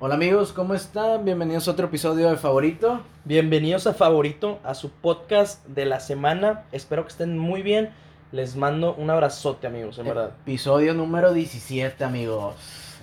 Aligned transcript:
Hola 0.00 0.14
amigos, 0.14 0.52
¿cómo 0.52 0.74
están? 0.74 1.24
Bienvenidos 1.24 1.66
a 1.66 1.72
otro 1.72 1.86
episodio 1.86 2.30
de 2.30 2.36
Favorito. 2.36 3.00
Bienvenidos 3.24 3.88
a 3.88 3.94
Favorito, 3.94 4.60
a 4.62 4.74
su 4.74 4.92
podcast 4.92 5.66
de 5.66 5.86
la 5.86 5.98
semana. 5.98 6.66
Espero 6.70 7.02
que 7.02 7.08
estén 7.08 7.36
muy 7.36 7.62
bien. 7.62 7.90
Les 8.30 8.54
mando 8.54 8.94
un 8.94 9.10
abrazote, 9.10 9.66
amigos, 9.66 9.98
en 9.98 10.06
verdad. 10.06 10.34
Episodio 10.42 10.94
número 10.94 11.32
17, 11.32 12.04
amigos. 12.04 12.54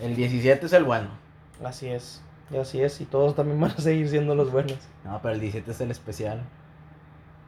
El 0.02 0.16
17 0.16 0.68
es 0.68 0.72
el 0.72 0.86
bueno. 0.86 1.10
Así 1.66 1.90
es, 1.90 2.22
y 2.50 2.56
así 2.56 2.82
es, 2.82 3.02
y 3.02 3.06
todos 3.06 3.36
también 3.36 3.60
van 3.60 3.72
a 3.72 3.82
seguir 3.82 4.08
siendo 4.08 4.34
los 4.34 4.50
buenos. 4.50 4.78
No, 5.04 5.20
pero 5.22 5.34
el 5.34 5.42
17 5.42 5.70
es 5.70 5.82
el 5.82 5.92
especial. 5.92 6.44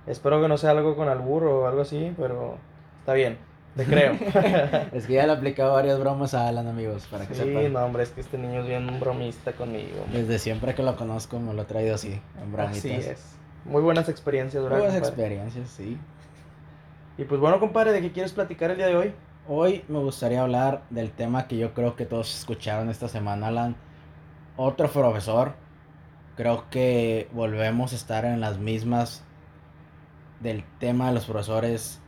Espero 0.07 0.41
que 0.41 0.49
no 0.49 0.57
sea 0.57 0.71
algo 0.71 0.97
con 0.97 1.07
albur 1.07 1.45
o 1.45 1.67
algo 1.69 1.83
así, 1.83 2.13
pero 2.17 2.57
está 2.99 3.13
bien, 3.13 3.37
te 3.77 3.85
creo. 3.85 4.13
es 4.91 5.07
que 5.07 5.13
ya 5.13 5.25
le 5.25 5.33
he 5.33 5.35
aplicado 5.35 5.73
varias 5.73 5.99
bromas 5.99 6.33
a 6.33 6.47
Alan, 6.47 6.67
amigos, 6.67 7.07
para 7.09 7.25
que 7.27 7.35
sí, 7.35 7.43
sepan. 7.43 7.71
no, 7.71 7.79
hombre, 7.85 8.03
es 8.03 8.09
que 8.09 8.21
este 8.21 8.37
niño 8.37 8.61
es 8.61 8.67
bien 8.67 8.99
bromista 8.99 9.53
conmigo. 9.53 10.05
Desde 10.11 10.39
siempre 10.39 10.75
que 10.75 10.83
lo 10.83 10.95
conozco 10.95 11.39
me 11.39 11.53
lo 11.53 11.61
he 11.61 11.65
traído 11.65 11.95
así, 11.95 12.19
en 12.41 12.51
bromitas. 12.51 12.77
Así 12.79 12.91
es. 12.91 13.35
Muy 13.65 13.81
buenas 13.81 14.09
experiencias, 14.09 14.61
Muy 14.61 14.69
¿verdad? 14.71 14.85
buenas 14.85 15.01
compadre? 15.09 15.25
experiencias, 15.35 15.69
sí. 15.69 15.97
Y 17.17 17.23
pues 17.23 17.39
bueno, 17.39 17.59
compadre, 17.59 17.91
¿de 17.93 18.01
qué 18.01 18.11
quieres 18.11 18.33
platicar 18.33 18.71
el 18.71 18.77
día 18.77 18.87
de 18.87 18.95
hoy? 18.95 19.13
Hoy 19.47 19.83
me 19.87 19.99
gustaría 19.99 20.41
hablar 20.41 20.83
del 20.89 21.11
tema 21.11 21.47
que 21.47 21.57
yo 21.57 21.73
creo 21.73 21.95
que 21.95 22.05
todos 22.05 22.37
escucharon 22.37 22.89
esta 22.89 23.07
semana, 23.07 23.47
Alan. 23.47 23.75
Otro 24.57 24.89
profesor. 24.91 25.53
Creo 26.35 26.65
que 26.69 27.29
volvemos 27.31 27.93
a 27.93 27.95
estar 27.95 28.25
en 28.25 28.41
las 28.41 28.59
mismas 28.59 29.23
del 30.39 30.63
tema 30.79 31.07
de 31.07 31.13
los 31.13 31.25
profesores 31.25 31.99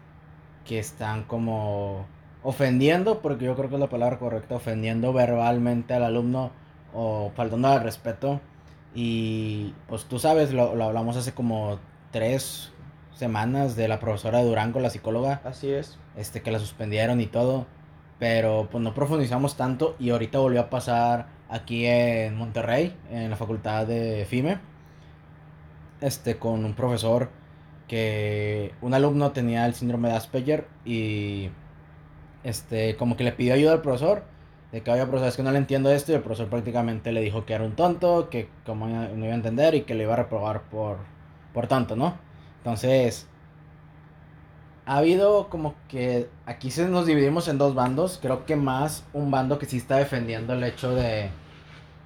que 0.70 0.78
están 0.78 1.24
como 1.24 2.06
ofendiendo, 2.44 3.24
porque 3.24 3.46
yo 3.46 3.56
creo 3.56 3.70
que 3.70 3.76
es 3.76 3.82
la 3.82 3.90
palabra 3.90 4.20
correcta, 4.20 4.54
ofendiendo 4.54 5.12
verbalmente 5.14 5.96
al 5.96 6.04
alumno 6.04 6.52
o 6.94 7.32
faltando 7.36 7.70
al 7.70 7.82
respeto. 7.82 8.40
Y 8.94 9.74
pues 9.88 10.06
tú 10.06 10.20
sabes, 10.20 10.54
lo, 10.54 10.76
lo 10.76 10.84
hablamos 10.84 11.18
hace 11.18 11.34
como 11.34 11.80
tres 12.12 12.72
semanas 13.16 13.76
de 13.76 13.88
la 13.88 14.00
profesora 14.00 14.44
Durango, 14.44 14.80
la 14.80 14.92
psicóloga 14.92 15.42
Así 15.44 15.72
es. 15.72 15.98
este, 16.16 16.44
que 16.44 16.52
la 16.52 16.60
suspendieron 16.60 17.20
y 17.20 17.26
todo. 17.26 17.66
Pero 18.20 18.68
pues 18.72 18.84
no 18.84 18.94
profundizamos 18.94 19.58
tanto 19.58 19.96
y 19.98 20.12
ahorita 20.12 20.38
volvió 20.38 20.62
a 20.62 20.70
pasar 20.70 21.30
aquí 21.50 21.88
en 21.88 22.38
Monterrey, 22.38 22.96
en 23.10 23.32
la 23.32 23.38
facultad 23.38 23.88
de 23.88 24.28
FIME, 24.30 24.60
este, 26.00 26.38
con 26.38 26.64
un 26.64 26.76
profesor 26.76 27.32
que 27.90 28.74
un 28.82 28.94
alumno 28.94 29.32
tenía 29.32 29.66
el 29.66 29.74
síndrome 29.74 30.08
de 30.08 30.16
Asperger 30.16 30.68
y 30.86 31.50
este, 32.46 32.96
como 32.96 33.18
que 33.18 33.26
le 33.26 33.34
pidió 33.34 33.54
ayuda 33.54 33.74
al 33.74 33.82
profesor, 33.82 34.24
de 34.72 34.82
que, 34.82 34.92
oye, 34.92 35.02
profesor, 35.02 35.28
es 35.28 35.36
que 35.36 35.44
no 35.44 35.52
le 35.52 35.58
entiendo 35.58 35.92
esto 35.92 36.12
y 36.14 36.16
el 36.16 36.22
profesor 36.22 36.50
prácticamente 36.50 37.12
le 37.12 37.22
dijo 37.22 37.46
que 37.46 37.54
era 37.54 37.66
un 37.66 37.76
tonto, 37.76 38.30
que 38.30 38.48
como 38.66 38.88
no 38.88 39.26
iba 39.26 39.34
a 39.34 39.36
entender 39.36 39.76
y 39.76 39.82
que 39.82 39.96
le 39.96 40.04
iba 40.04 40.14
a 40.14 40.18
reprobar 40.18 40.62
por, 40.70 40.98
por 41.54 41.68
tonto, 41.68 41.96
¿no? 41.96 42.14
Entonces, 42.60 43.28
ha 44.86 44.98
habido 44.98 45.50
como 45.50 45.76
que 45.88 46.30
aquí 46.46 46.72
se 46.72 46.88
nos 46.88 47.06
dividimos 47.06 47.48
en 47.48 47.58
dos 47.58 47.74
bandos. 47.76 48.20
Creo 48.22 48.46
que 48.46 48.56
más 48.56 49.06
un 49.14 49.32
bando 49.32 49.60
que 49.60 49.66
sí 49.66 49.78
está 49.78 49.98
defendiendo 49.98 50.54
el 50.54 50.64
hecho 50.64 50.94
de, 50.94 51.32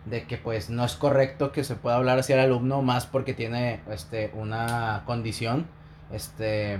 de 0.06 0.24
que 0.28 0.38
pues 0.38 0.70
no 0.70 0.84
es 0.84 0.96
correcto 0.96 1.52
que 1.52 1.64
se 1.64 1.76
pueda 1.76 1.96
hablar 1.96 2.20
hacia 2.20 2.36
el 2.36 2.42
alumno 2.42 2.82
más 2.82 3.06
porque 3.06 3.34
tiene 3.34 3.80
este 3.90 4.32
una 4.36 5.04
condición 5.06 5.66
este 6.12 6.78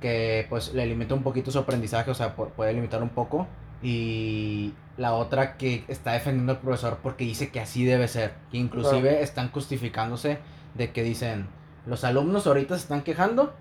que 0.00 0.46
pues 0.48 0.72
le 0.74 0.86
limita 0.86 1.14
un 1.14 1.22
poquito 1.22 1.50
su 1.50 1.58
aprendizaje, 1.58 2.10
o 2.10 2.14
sea, 2.14 2.36
pu- 2.36 2.50
puede 2.50 2.72
limitar 2.72 3.02
un 3.02 3.08
poco. 3.08 3.46
Y 3.82 4.74
la 4.96 5.12
otra 5.14 5.56
que 5.56 5.84
está 5.88 6.12
defendiendo 6.12 6.52
al 6.52 6.58
profesor 6.58 6.98
porque 7.02 7.24
dice 7.24 7.50
que 7.50 7.60
así 7.60 7.84
debe 7.84 8.06
ser. 8.08 8.34
Que 8.50 8.58
inclusive 8.58 9.08
Claro. 9.10 9.24
están 9.24 9.50
justificándose 9.50 10.38
de 10.74 10.92
que 10.92 11.02
dicen, 11.02 11.48
los 11.86 12.04
alumnos 12.04 12.46
ahorita 12.46 12.76
se 12.76 12.82
están 12.82 13.02
quejando, 13.02 13.54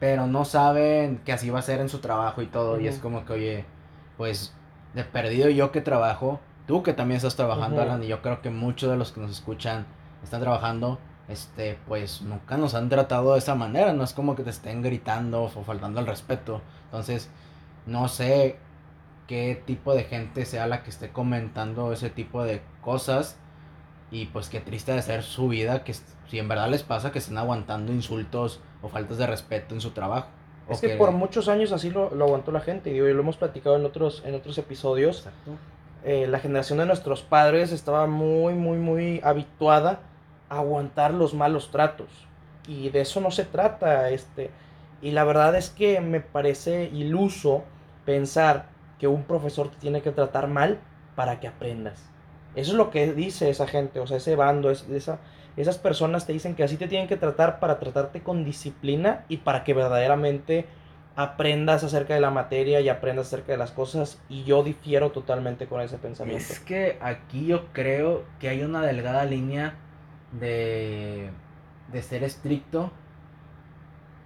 pero 0.00 0.26
no 0.26 0.44
saben 0.44 1.18
que 1.24 1.32
así 1.32 1.50
va 1.50 1.60
a 1.60 1.62
ser 1.62 1.80
en 1.80 1.88
su 1.88 1.98
trabajo 1.98 2.42
y 2.42 2.46
todo. 2.46 2.80
Y 2.80 2.88
es 2.88 2.98
como 2.98 3.24
que, 3.24 3.32
oye, 3.32 3.64
pues 4.16 4.54
de 4.94 5.04
perdido 5.04 5.48
yo 5.50 5.70
que 5.70 5.80
trabajo, 5.80 6.40
tú 6.70 6.84
que 6.84 6.92
también 6.92 7.16
estás 7.16 7.34
trabajando, 7.34 7.78
Ujú. 7.78 7.84
Alan, 7.84 8.04
y 8.04 8.06
yo 8.06 8.22
creo 8.22 8.40
que 8.42 8.48
muchos 8.48 8.88
de 8.88 8.96
los 8.96 9.10
que 9.10 9.20
nos 9.20 9.32
escuchan 9.32 9.86
están 10.22 10.40
trabajando, 10.40 11.00
este, 11.26 11.76
pues 11.88 12.22
nunca 12.22 12.56
nos 12.56 12.76
han 12.76 12.88
tratado 12.88 13.32
de 13.32 13.40
esa 13.40 13.56
manera. 13.56 13.92
No 13.92 14.04
es 14.04 14.12
como 14.12 14.36
que 14.36 14.44
te 14.44 14.50
estén 14.50 14.80
gritando 14.80 15.42
o 15.42 15.48
faltando 15.48 15.98
al 15.98 16.06
respeto. 16.06 16.62
Entonces, 16.84 17.28
no 17.86 18.06
sé 18.06 18.56
qué 19.26 19.60
tipo 19.66 19.94
de 19.94 20.04
gente 20.04 20.44
sea 20.44 20.68
la 20.68 20.84
que 20.84 20.90
esté 20.90 21.08
comentando 21.10 21.92
ese 21.92 22.08
tipo 22.08 22.44
de 22.44 22.62
cosas. 22.82 23.36
Y 24.12 24.26
pues 24.26 24.48
qué 24.48 24.60
triste 24.60 24.92
de 24.92 25.02
ser 25.02 25.24
su 25.24 25.48
vida, 25.48 25.82
que 25.82 25.94
si 25.94 26.38
en 26.38 26.46
verdad 26.46 26.68
les 26.68 26.84
pasa 26.84 27.10
que 27.10 27.18
estén 27.18 27.38
aguantando 27.38 27.92
insultos 27.92 28.60
o 28.80 28.88
faltas 28.88 29.18
de 29.18 29.26
respeto 29.26 29.74
en 29.74 29.80
su 29.80 29.90
trabajo. 29.90 30.28
Es 30.68 30.80
que 30.80 30.90
por 30.90 31.10
muchos 31.10 31.48
años 31.48 31.72
así 31.72 31.90
lo, 31.90 32.14
lo 32.14 32.26
aguantó 32.26 32.52
la 32.52 32.60
gente, 32.60 32.90
y 32.90 32.92
digo, 32.92 33.08
y 33.08 33.12
lo 33.12 33.22
hemos 33.22 33.36
platicado 33.36 33.74
en 33.74 33.84
otros, 33.84 34.22
en 34.24 34.36
otros 34.36 34.56
episodios. 34.56 35.18
Exacto. 35.18 35.56
Eh, 36.04 36.26
la 36.26 36.38
generación 36.38 36.78
de 36.78 36.86
nuestros 36.86 37.22
padres 37.22 37.72
estaba 37.72 38.06
muy, 38.06 38.54
muy, 38.54 38.78
muy 38.78 39.20
habituada 39.22 40.00
a 40.48 40.58
aguantar 40.58 41.12
los 41.12 41.34
malos 41.34 41.70
tratos. 41.70 42.08
Y 42.66 42.90
de 42.90 43.02
eso 43.02 43.20
no 43.20 43.30
se 43.30 43.44
trata. 43.44 44.10
Este, 44.10 44.50
y 45.02 45.10
la 45.12 45.24
verdad 45.24 45.54
es 45.56 45.70
que 45.70 46.00
me 46.00 46.20
parece 46.20 46.84
iluso 46.92 47.64
pensar 48.04 48.66
que 48.98 49.08
un 49.08 49.24
profesor 49.24 49.70
te 49.70 49.76
tiene 49.78 50.02
que 50.02 50.10
tratar 50.10 50.46
mal 50.48 50.78
para 51.14 51.40
que 51.40 51.48
aprendas. 51.48 52.10
Eso 52.54 52.72
es 52.72 52.76
lo 52.76 52.90
que 52.90 53.12
dice 53.12 53.48
esa 53.48 53.66
gente, 53.66 54.00
o 54.00 54.06
sea, 54.06 54.16
ese 54.16 54.34
bando, 54.34 54.70
es, 54.70 54.88
esa, 54.90 55.20
esas 55.56 55.78
personas 55.78 56.26
te 56.26 56.32
dicen 56.32 56.54
que 56.54 56.64
así 56.64 56.76
te 56.76 56.88
tienen 56.88 57.08
que 57.08 57.16
tratar 57.16 57.60
para 57.60 57.78
tratarte 57.78 58.22
con 58.22 58.44
disciplina 58.44 59.24
y 59.28 59.38
para 59.38 59.62
que 59.62 59.72
verdaderamente 59.72 60.66
aprendas 61.16 61.84
acerca 61.84 62.14
de 62.14 62.20
la 62.20 62.30
materia 62.30 62.80
y 62.80 62.88
aprendas 62.88 63.26
acerca 63.26 63.52
de 63.52 63.58
las 63.58 63.72
cosas 63.72 64.20
y 64.28 64.44
yo 64.44 64.62
difiero 64.62 65.10
totalmente 65.10 65.66
con 65.66 65.80
ese 65.80 65.98
pensamiento. 65.98 66.52
Es 66.52 66.60
que 66.60 66.98
aquí 67.00 67.46
yo 67.46 67.66
creo 67.72 68.24
que 68.38 68.48
hay 68.48 68.62
una 68.62 68.82
delgada 68.82 69.24
línea 69.24 69.74
de, 70.32 71.30
de 71.92 72.02
ser 72.02 72.24
estricto 72.24 72.92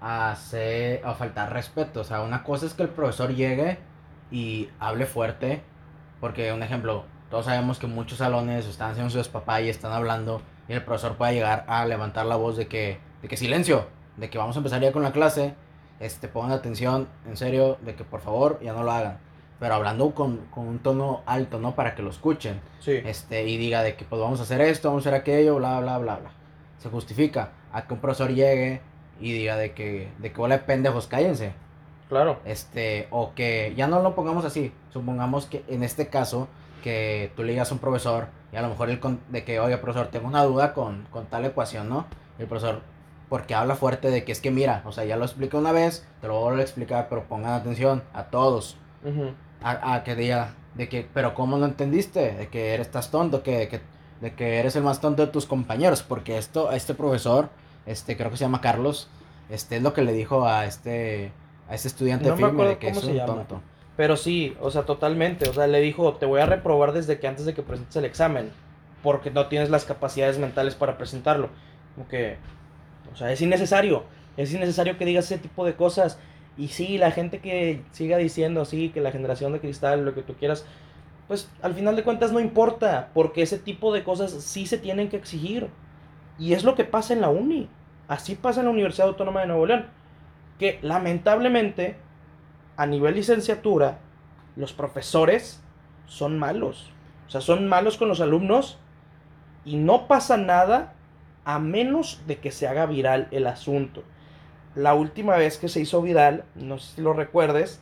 a, 0.00 0.36
ser, 0.36 1.00
a 1.04 1.14
faltar 1.14 1.52
respeto. 1.52 2.00
O 2.00 2.04
sea, 2.04 2.20
una 2.20 2.44
cosa 2.44 2.66
es 2.66 2.74
que 2.74 2.82
el 2.82 2.90
profesor 2.90 3.34
llegue 3.34 3.78
y 4.30 4.68
hable 4.78 5.06
fuerte, 5.06 5.62
porque 6.20 6.52
un 6.52 6.62
ejemplo, 6.62 7.04
todos 7.30 7.46
sabemos 7.46 7.78
que 7.78 7.86
muchos 7.86 8.18
salones 8.18 8.66
están 8.66 8.90
haciendo 8.90 9.10
su 9.10 9.18
despapá 9.18 9.60
y 9.62 9.68
están 9.68 9.92
hablando 9.92 10.42
y 10.68 10.74
el 10.74 10.82
profesor 10.82 11.16
puede 11.16 11.34
llegar 11.34 11.64
a 11.68 11.84
levantar 11.86 12.26
la 12.26 12.36
voz 12.36 12.56
de 12.56 12.66
que, 12.66 12.98
de 13.22 13.28
que 13.28 13.36
silencio, 13.36 13.86
de 14.16 14.30
que 14.30 14.38
vamos 14.38 14.56
a 14.56 14.58
empezar 14.60 14.80
ya 14.80 14.92
con 14.92 15.02
la 15.02 15.12
clase, 15.12 15.54
este, 16.04 16.28
pongan 16.28 16.52
atención, 16.52 17.08
en 17.26 17.36
serio, 17.36 17.78
de 17.82 17.94
que 17.94 18.04
por 18.04 18.20
favor 18.20 18.58
ya 18.62 18.72
no 18.72 18.82
lo 18.84 18.92
hagan. 18.92 19.18
Pero 19.60 19.74
hablando 19.74 20.10
con, 20.14 20.38
con 20.50 20.66
un 20.66 20.78
tono 20.80 21.22
alto, 21.26 21.58
¿no? 21.58 21.74
Para 21.74 21.94
que 21.94 22.02
lo 22.02 22.10
escuchen. 22.10 22.60
Sí, 22.80 23.00
Este, 23.04 23.46
y 23.46 23.56
diga 23.56 23.82
de 23.82 23.94
que 23.96 24.04
pues 24.04 24.20
vamos 24.20 24.40
a 24.40 24.42
hacer 24.42 24.60
esto, 24.60 24.88
vamos 24.88 25.06
a 25.06 25.08
hacer 25.08 25.20
aquello, 25.20 25.56
bla, 25.56 25.80
bla, 25.80 25.98
bla, 25.98 26.16
bla. 26.16 26.30
Se 26.78 26.90
justifica 26.90 27.50
a 27.72 27.86
que 27.86 27.94
un 27.94 28.00
profesor 28.00 28.30
llegue 28.30 28.80
y 29.20 29.32
diga 29.32 29.56
de 29.56 29.72
que, 29.72 30.10
de 30.18 30.32
que 30.32 30.40
hola 30.40 30.66
pendejos, 30.66 31.06
cállense. 31.06 31.52
claro. 32.08 32.40
Este, 32.44 33.06
o 33.10 33.32
que 33.34 33.72
ya 33.76 33.86
no 33.86 34.02
lo 34.02 34.14
pongamos 34.14 34.44
así. 34.44 34.72
Supongamos 34.92 35.46
que 35.46 35.64
en 35.68 35.82
este 35.82 36.08
caso, 36.08 36.48
que 36.82 37.32
tú 37.36 37.42
le 37.44 37.52
digas 37.52 37.70
a 37.70 37.74
un 37.74 37.80
profesor, 37.80 38.26
y 38.52 38.56
a 38.56 38.62
lo 38.62 38.68
mejor 38.68 38.90
el 38.90 39.00
con- 39.00 39.20
de 39.30 39.44
que, 39.44 39.58
oye, 39.60 39.78
profesor, 39.78 40.08
tengo 40.08 40.26
una 40.28 40.44
duda 40.44 40.74
con, 40.74 41.06
con 41.10 41.26
tal 41.26 41.44
ecuación, 41.44 41.88
¿no? 41.88 42.06
Y 42.38 42.42
el 42.42 42.48
profesor, 42.48 42.82
porque 43.34 43.56
habla 43.56 43.74
fuerte 43.74 44.12
de 44.12 44.22
que 44.22 44.30
es 44.30 44.40
que 44.40 44.52
mira, 44.52 44.84
o 44.86 44.92
sea, 44.92 45.04
ya 45.04 45.16
lo 45.16 45.24
expliqué 45.24 45.56
una 45.56 45.72
vez, 45.72 46.06
te 46.20 46.28
lo 46.28 46.38
vuelvo 46.40 46.60
a 46.60 46.62
explicar, 46.62 47.08
pero 47.08 47.24
pongan 47.24 47.54
atención 47.54 48.04
a 48.12 48.26
todos. 48.26 48.76
A, 49.60 49.94
a 49.94 50.04
que 50.04 50.14
diga, 50.14 50.54
de 50.76 50.88
que, 50.88 51.04
pero 51.12 51.34
¿cómo 51.34 51.58
no 51.58 51.66
entendiste? 51.66 52.32
De 52.32 52.46
que 52.46 52.74
eres, 52.74 52.86
estás 52.86 53.10
tonto, 53.10 53.42
que, 53.42 53.66
que, 53.66 53.80
de 54.20 54.34
que 54.34 54.60
eres 54.60 54.76
el 54.76 54.84
más 54.84 55.00
tonto 55.00 55.26
de 55.26 55.32
tus 55.32 55.46
compañeros, 55.46 56.04
porque 56.04 56.38
esto, 56.38 56.70
este 56.70 56.94
profesor, 56.94 57.48
este, 57.86 58.16
creo 58.16 58.30
que 58.30 58.36
se 58.36 58.44
llama 58.44 58.60
Carlos, 58.60 59.08
este 59.50 59.78
es 59.78 59.82
lo 59.82 59.94
que 59.94 60.02
le 60.02 60.12
dijo 60.12 60.46
a 60.46 60.64
este, 60.64 61.32
a 61.68 61.74
este 61.74 61.88
estudiante 61.88 62.28
No 62.28 62.36
me 62.36 62.44
firme 62.44 62.66
de 62.66 62.78
que 62.78 62.90
es 62.90 63.02
un 63.02 63.14
llama. 63.14 63.34
tonto. 63.34 63.60
Pero 63.96 64.16
sí, 64.16 64.56
o 64.60 64.70
sea, 64.70 64.84
totalmente. 64.84 65.48
O 65.48 65.52
sea, 65.52 65.66
le 65.66 65.80
dijo, 65.80 66.14
te 66.14 66.26
voy 66.26 66.40
a 66.40 66.46
reprobar 66.46 66.92
desde 66.92 67.18
que 67.18 67.26
antes 67.26 67.46
de 67.46 67.54
que 67.54 67.62
presentes 67.62 67.96
el 67.96 68.04
examen. 68.04 68.52
Porque 69.02 69.32
no 69.32 69.48
tienes 69.48 69.70
las 69.70 69.84
capacidades 69.84 70.38
mentales 70.38 70.76
para 70.76 70.96
presentarlo. 70.96 71.48
Como 71.96 72.06
que, 72.06 72.38
o 73.12 73.16
sea, 73.16 73.32
es 73.32 73.40
innecesario. 73.40 74.04
Es 74.36 74.52
innecesario 74.52 74.98
que 74.98 75.04
digas 75.04 75.26
ese 75.26 75.38
tipo 75.38 75.64
de 75.64 75.74
cosas. 75.74 76.18
Y 76.56 76.68
sí, 76.68 76.98
la 76.98 77.10
gente 77.10 77.40
que 77.40 77.82
siga 77.92 78.16
diciendo, 78.16 78.64
sí, 78.64 78.90
que 78.90 79.00
la 79.00 79.12
generación 79.12 79.52
de 79.52 79.60
cristal, 79.60 80.04
lo 80.04 80.14
que 80.14 80.22
tú 80.22 80.34
quieras, 80.34 80.66
pues 81.28 81.50
al 81.62 81.74
final 81.74 81.96
de 81.96 82.04
cuentas 82.04 82.32
no 82.32 82.40
importa. 82.40 83.10
Porque 83.14 83.42
ese 83.42 83.58
tipo 83.58 83.92
de 83.92 84.04
cosas 84.04 84.32
sí 84.32 84.66
se 84.66 84.78
tienen 84.78 85.08
que 85.08 85.16
exigir. 85.16 85.68
Y 86.38 86.52
es 86.54 86.64
lo 86.64 86.74
que 86.74 86.84
pasa 86.84 87.12
en 87.12 87.20
la 87.20 87.28
uni. 87.28 87.68
Así 88.08 88.34
pasa 88.34 88.60
en 88.60 88.66
la 88.66 88.72
Universidad 88.72 89.08
Autónoma 89.08 89.40
de 89.40 89.46
Nuevo 89.46 89.66
León. 89.66 89.86
Que 90.58 90.78
lamentablemente, 90.82 91.96
a 92.76 92.86
nivel 92.86 93.14
licenciatura, 93.14 93.98
los 94.56 94.72
profesores 94.72 95.62
son 96.06 96.38
malos. 96.38 96.90
O 97.26 97.30
sea, 97.30 97.40
son 97.40 97.68
malos 97.68 97.96
con 97.96 98.08
los 98.08 98.20
alumnos 98.20 98.78
y 99.64 99.76
no 99.76 100.06
pasa 100.06 100.36
nada 100.36 100.93
a 101.44 101.58
menos 101.58 102.22
de 102.26 102.38
que 102.38 102.50
se 102.50 102.66
haga 102.66 102.86
viral 102.86 103.28
el 103.30 103.46
asunto. 103.46 104.02
La 104.74 104.94
última 104.94 105.36
vez 105.36 105.58
que 105.58 105.68
se 105.68 105.80
hizo 105.80 106.02
viral, 106.02 106.44
no 106.54 106.78
sé 106.78 106.96
si 106.96 107.02
lo 107.02 107.12
recuerdes, 107.12 107.80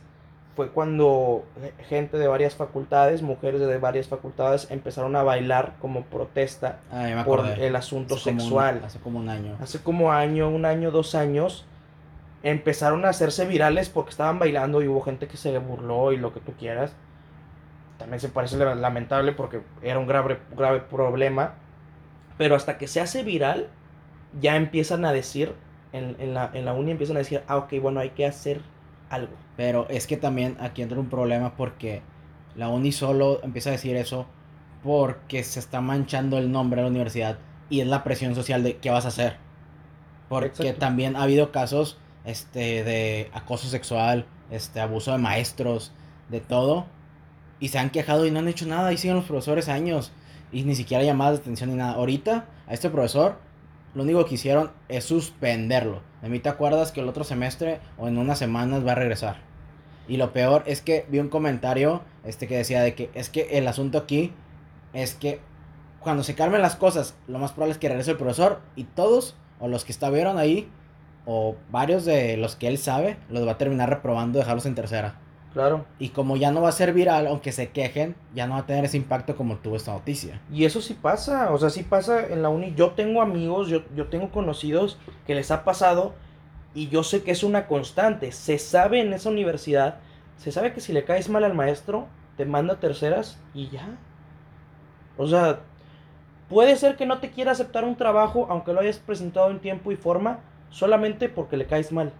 fue 0.55 0.69
cuando 0.69 1.43
gente 1.89 2.19
de 2.19 2.27
varias 2.27 2.53
facultades, 2.55 3.23
mujeres 3.23 3.59
de 3.61 3.77
varias 3.79 4.07
facultades, 4.07 4.67
empezaron 4.69 5.15
a 5.15 5.23
bailar 5.23 5.73
como 5.81 6.03
protesta 6.03 6.77
Ah, 6.91 7.23
por 7.25 7.43
el 7.47 7.75
asunto 7.75 8.13
Hace 8.15 8.25
como 8.25 8.35
un- 8.35 8.39
sexual. 8.41 8.81
hace 8.85 8.99
como 8.99 9.17
un 9.19 9.29
año. 9.29 9.55
Hace 9.59 9.79
como 9.81 10.11
año, 10.11 10.49
un 10.49 10.65
año, 10.65 10.91
dos 10.91 11.15
años, 11.15 11.65
empezaron 12.43 13.05
a 13.05 13.09
hacerse 13.09 13.45
virales 13.47 13.89
porque 13.89 14.11
estaban 14.11 14.37
bailando 14.37 14.83
y 14.83 14.87
hubo 14.87 15.01
gente 15.01 15.27
que 15.27 15.37
se 15.37 15.57
burló 15.57 16.11
y 16.11 16.17
lo 16.17 16.33
que 16.33 16.39
tú 16.41 16.51
quieras. 16.53 16.93
También 17.97 18.19
se 18.19 18.29
parece 18.29 18.57
la- 18.57 18.75
lamentable 18.75 19.31
porque 19.31 19.61
era 19.81 19.97
un 19.97 20.05
grave, 20.05 20.37
grave 20.55 20.81
problema. 20.81 21.53
Pero 22.37 22.55
hasta 22.55 22.77
que 22.77 22.87
se 22.87 22.99
hace 22.99 23.23
viral, 23.23 23.67
ya 24.39 24.55
empiezan 24.55 25.05
a 25.05 25.11
decir, 25.11 25.53
en, 25.91 26.15
en 26.19 26.33
la, 26.33 26.49
en 26.53 26.65
la 26.65 26.73
uni 26.73 26.91
empiezan 26.91 27.15
a 27.17 27.19
decir, 27.19 27.43
ah, 27.47 27.57
ok, 27.57 27.73
bueno, 27.81 27.99
hay 27.99 28.11
que 28.11 28.25
hacer 28.25 28.61
algo. 29.09 29.33
Pero 29.55 29.87
es 29.89 30.07
que 30.07 30.17
también 30.17 30.57
aquí 30.59 30.81
entra 30.81 30.99
un 30.99 31.09
problema 31.09 31.55
porque 31.55 32.01
la 32.55 32.69
uni 32.69 32.91
solo 32.91 33.39
empieza 33.43 33.69
a 33.69 33.73
decir 33.73 33.95
eso 33.95 34.27
porque 34.83 35.43
se 35.43 35.59
está 35.59 35.81
manchando 35.81 36.37
el 36.37 36.51
nombre 36.51 36.77
de 36.81 36.83
la 36.83 36.89
universidad 36.89 37.37
y 37.69 37.81
es 37.81 37.87
la 37.87 38.03
presión 38.03 38.35
social 38.35 38.63
de 38.63 38.77
qué 38.77 38.89
vas 38.89 39.05
a 39.05 39.09
hacer. 39.09 39.37
Porque 40.27 40.47
Exacto. 40.47 40.79
también 40.79 41.15
ha 41.15 41.23
habido 41.23 41.51
casos 41.51 41.97
este 42.25 42.83
de 42.83 43.29
acoso 43.33 43.67
sexual, 43.67 44.25
este 44.51 44.81
abuso 44.81 45.11
de 45.11 45.19
maestros, 45.19 45.93
de 46.29 46.41
todo 46.41 46.85
y 47.59 47.69
se 47.69 47.79
han 47.79 47.91
quejado 47.91 48.25
y 48.25 48.31
no 48.31 48.39
han 48.39 48.49
hecho 48.49 48.65
nada, 48.65 48.91
y 48.91 48.97
siguen 48.97 49.15
los 49.15 49.25
profesores 49.25 49.69
años 49.69 50.11
y 50.53 50.63
ni 50.63 50.75
siquiera 50.75 51.03
llamadas 51.03 51.37
de 51.37 51.41
atención 51.41 51.71
ni 51.71 51.75
nada. 51.75 51.93
Ahorita 51.93 52.45
a 52.67 52.73
este 52.73 52.89
profesor 52.89 53.35
lo 53.95 54.03
único 54.03 54.25
que 54.25 54.35
hicieron 54.35 54.71
es 54.87 55.03
suspenderlo. 55.03 56.01
De 56.21 56.29
mí 56.29 56.39
te 56.39 56.49
acuerdas 56.49 56.91
que 56.91 57.01
el 57.01 57.09
otro 57.09 57.23
semestre 57.23 57.79
o 57.97 58.07
en 58.07 58.17
unas 58.17 58.39
semanas 58.39 58.85
va 58.85 58.93
a 58.93 58.95
regresar. 58.95 59.37
Y 60.07 60.17
lo 60.17 60.33
peor 60.33 60.63
es 60.65 60.81
que 60.81 61.05
vi 61.09 61.19
un 61.19 61.29
comentario 61.29 62.01
este 62.23 62.47
que 62.47 62.57
decía 62.57 62.81
de 62.81 62.95
que 62.95 63.09
es 63.13 63.29
que 63.29 63.57
el 63.57 63.67
asunto 63.67 63.97
aquí 63.97 64.31
es 64.93 65.13
que 65.13 65.39
cuando 65.99 66.23
se 66.23 66.35
calmen 66.35 66.61
las 66.61 66.75
cosas, 66.75 67.15
lo 67.27 67.39
más 67.39 67.51
probable 67.51 67.73
es 67.73 67.77
que 67.77 67.87
regrese 67.87 68.11
el 68.11 68.17
profesor 68.17 68.61
y 68.75 68.83
todos 68.83 69.35
o 69.59 69.67
los 69.67 69.85
que 69.85 69.91
estuvieron 69.91 70.37
ahí 70.37 70.69
o 71.25 71.55
varios 71.71 72.03
de 72.03 72.35
los 72.37 72.55
que 72.55 72.67
él 72.67 72.77
sabe 72.77 73.17
los 73.29 73.47
va 73.47 73.53
a 73.53 73.57
terminar 73.57 73.89
reprobando, 73.89 74.39
dejarlos 74.39 74.65
en 74.65 74.75
tercera. 74.75 75.15
Claro. 75.53 75.85
Y 75.99 76.09
como 76.09 76.35
ya 76.35 76.51
no 76.51 76.63
va 76.63 76.69
a 76.69 76.73
ser 76.73 76.93
viral, 76.93 77.27
aunque 77.27 77.51
se 77.51 77.69
quejen, 77.69 78.15
ya 78.33 78.47
no 78.47 78.55
va 78.55 78.61
a 78.61 78.65
tener 78.65 78.85
ese 78.85 78.97
impacto 78.97 79.35
como 79.35 79.57
tuvo 79.57 79.75
esta 79.75 79.93
noticia. 79.93 80.41
Y 80.51 80.65
eso 80.65 80.81
sí 80.81 80.95
pasa, 80.95 81.51
o 81.51 81.59
sea, 81.59 81.69
sí 81.69 81.83
pasa 81.83 82.25
en 82.27 82.41
la 82.41 82.49
uni. 82.49 82.73
Yo 82.75 82.91
tengo 82.91 83.21
amigos, 83.21 83.67
yo, 83.67 83.83
yo 83.95 84.07
tengo 84.07 84.31
conocidos 84.31 84.97
que 85.27 85.35
les 85.35 85.51
ha 85.51 85.63
pasado 85.63 86.13
y 86.73 86.87
yo 86.89 87.03
sé 87.03 87.23
que 87.23 87.31
es 87.31 87.43
una 87.43 87.67
constante. 87.67 88.31
Se 88.31 88.57
sabe 88.57 89.01
en 89.01 89.13
esa 89.13 89.29
universidad, 89.29 89.99
se 90.37 90.51
sabe 90.51 90.73
que 90.73 90.81
si 90.81 90.91
le 90.91 91.05
caes 91.05 91.29
mal 91.29 91.43
al 91.43 91.53
maestro, 91.53 92.07
te 92.35 92.45
manda 92.45 92.79
terceras 92.79 93.37
y 93.53 93.69
ya. 93.69 93.87
O 95.17 95.27
sea, 95.27 95.59
puede 96.49 96.75
ser 96.77 96.95
que 96.95 97.05
no 97.05 97.19
te 97.19 97.29
quiera 97.29 97.51
aceptar 97.51 97.83
un 97.83 97.95
trabajo 97.95 98.47
aunque 98.49 98.73
lo 98.73 98.79
hayas 98.79 98.97
presentado 98.97 99.51
en 99.51 99.59
tiempo 99.59 99.91
y 99.91 99.97
forma, 99.97 100.39
solamente 100.71 101.29
porque 101.29 101.57
le 101.57 101.67
caes 101.67 101.91
mal. 101.91 102.11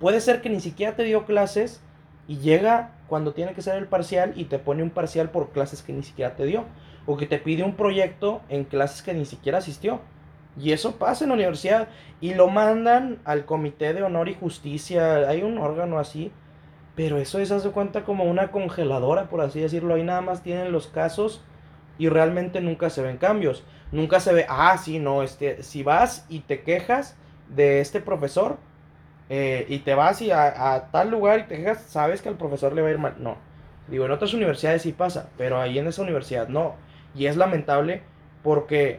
Puede 0.00 0.20
ser 0.20 0.40
que 0.40 0.48
ni 0.48 0.60
siquiera 0.60 0.96
te 0.96 1.04
dio 1.04 1.26
clases 1.26 1.80
y 2.26 2.38
llega 2.38 2.92
cuando 3.06 3.34
tiene 3.34 3.52
que 3.52 3.62
ser 3.62 3.76
el 3.76 3.86
parcial 3.86 4.32
y 4.34 4.46
te 4.46 4.58
pone 4.58 4.82
un 4.82 4.90
parcial 4.90 5.30
por 5.30 5.50
clases 5.50 5.82
que 5.82 5.92
ni 5.92 6.02
siquiera 6.02 6.34
te 6.34 6.46
dio. 6.46 6.64
O 7.06 7.16
que 7.16 7.26
te 7.26 7.38
pide 7.38 7.62
un 7.62 7.76
proyecto 7.76 8.40
en 8.48 8.64
clases 8.64 9.02
que 9.02 9.14
ni 9.14 9.26
siquiera 9.26 9.58
asistió. 9.58 10.00
Y 10.58 10.72
eso 10.72 10.96
pasa 10.96 11.24
en 11.24 11.28
la 11.28 11.34
universidad. 11.34 11.88
Y 12.20 12.34
lo 12.34 12.48
mandan 12.48 13.18
al 13.24 13.44
Comité 13.44 13.92
de 13.92 14.02
Honor 14.02 14.28
y 14.28 14.34
Justicia. 14.34 15.28
Hay 15.28 15.42
un 15.42 15.58
órgano 15.58 15.98
así. 15.98 16.32
Pero 16.96 17.18
eso 17.18 17.38
es, 17.38 17.50
haz 17.50 17.64
de 17.64 17.70
cuenta, 17.70 18.04
como 18.04 18.24
una 18.24 18.50
congeladora, 18.50 19.28
por 19.28 19.40
así 19.40 19.60
decirlo. 19.60 19.94
Ahí 19.94 20.02
nada 20.02 20.20
más 20.22 20.42
tienen 20.42 20.72
los 20.72 20.86
casos 20.86 21.42
y 21.98 22.08
realmente 22.08 22.62
nunca 22.62 22.88
se 22.88 23.02
ven 23.02 23.18
cambios. 23.18 23.64
Nunca 23.92 24.20
se 24.20 24.32
ve, 24.32 24.46
ah, 24.48 24.78
sí, 24.78 24.98
no, 24.98 25.22
este, 25.22 25.62
si 25.62 25.82
vas 25.82 26.24
y 26.28 26.40
te 26.40 26.62
quejas 26.62 27.16
de 27.48 27.80
este 27.80 28.00
profesor, 28.00 28.56
eh, 29.32 29.64
y 29.68 29.78
te 29.78 29.94
vas 29.94 30.20
y 30.22 30.32
a, 30.32 30.88
tal 30.90 31.08
lugar 31.12 31.38
y 31.38 31.42
te 31.44 31.56
quejas, 31.56 31.84
sabes 31.84 32.20
que 32.20 32.28
al 32.28 32.36
profesor 32.36 32.72
le 32.72 32.82
va 32.82 32.88
a 32.88 32.90
ir 32.90 32.98
mal. 32.98 33.14
No. 33.20 33.36
Digo, 33.86 34.04
en 34.04 34.10
otras 34.10 34.34
universidades 34.34 34.82
sí 34.82 34.92
pasa, 34.92 35.30
pero 35.38 35.60
ahí 35.60 35.78
en 35.78 35.86
esa 35.86 36.02
universidad 36.02 36.48
no. 36.48 36.74
Y 37.14 37.26
es 37.26 37.36
lamentable 37.36 38.02
porque 38.42 38.98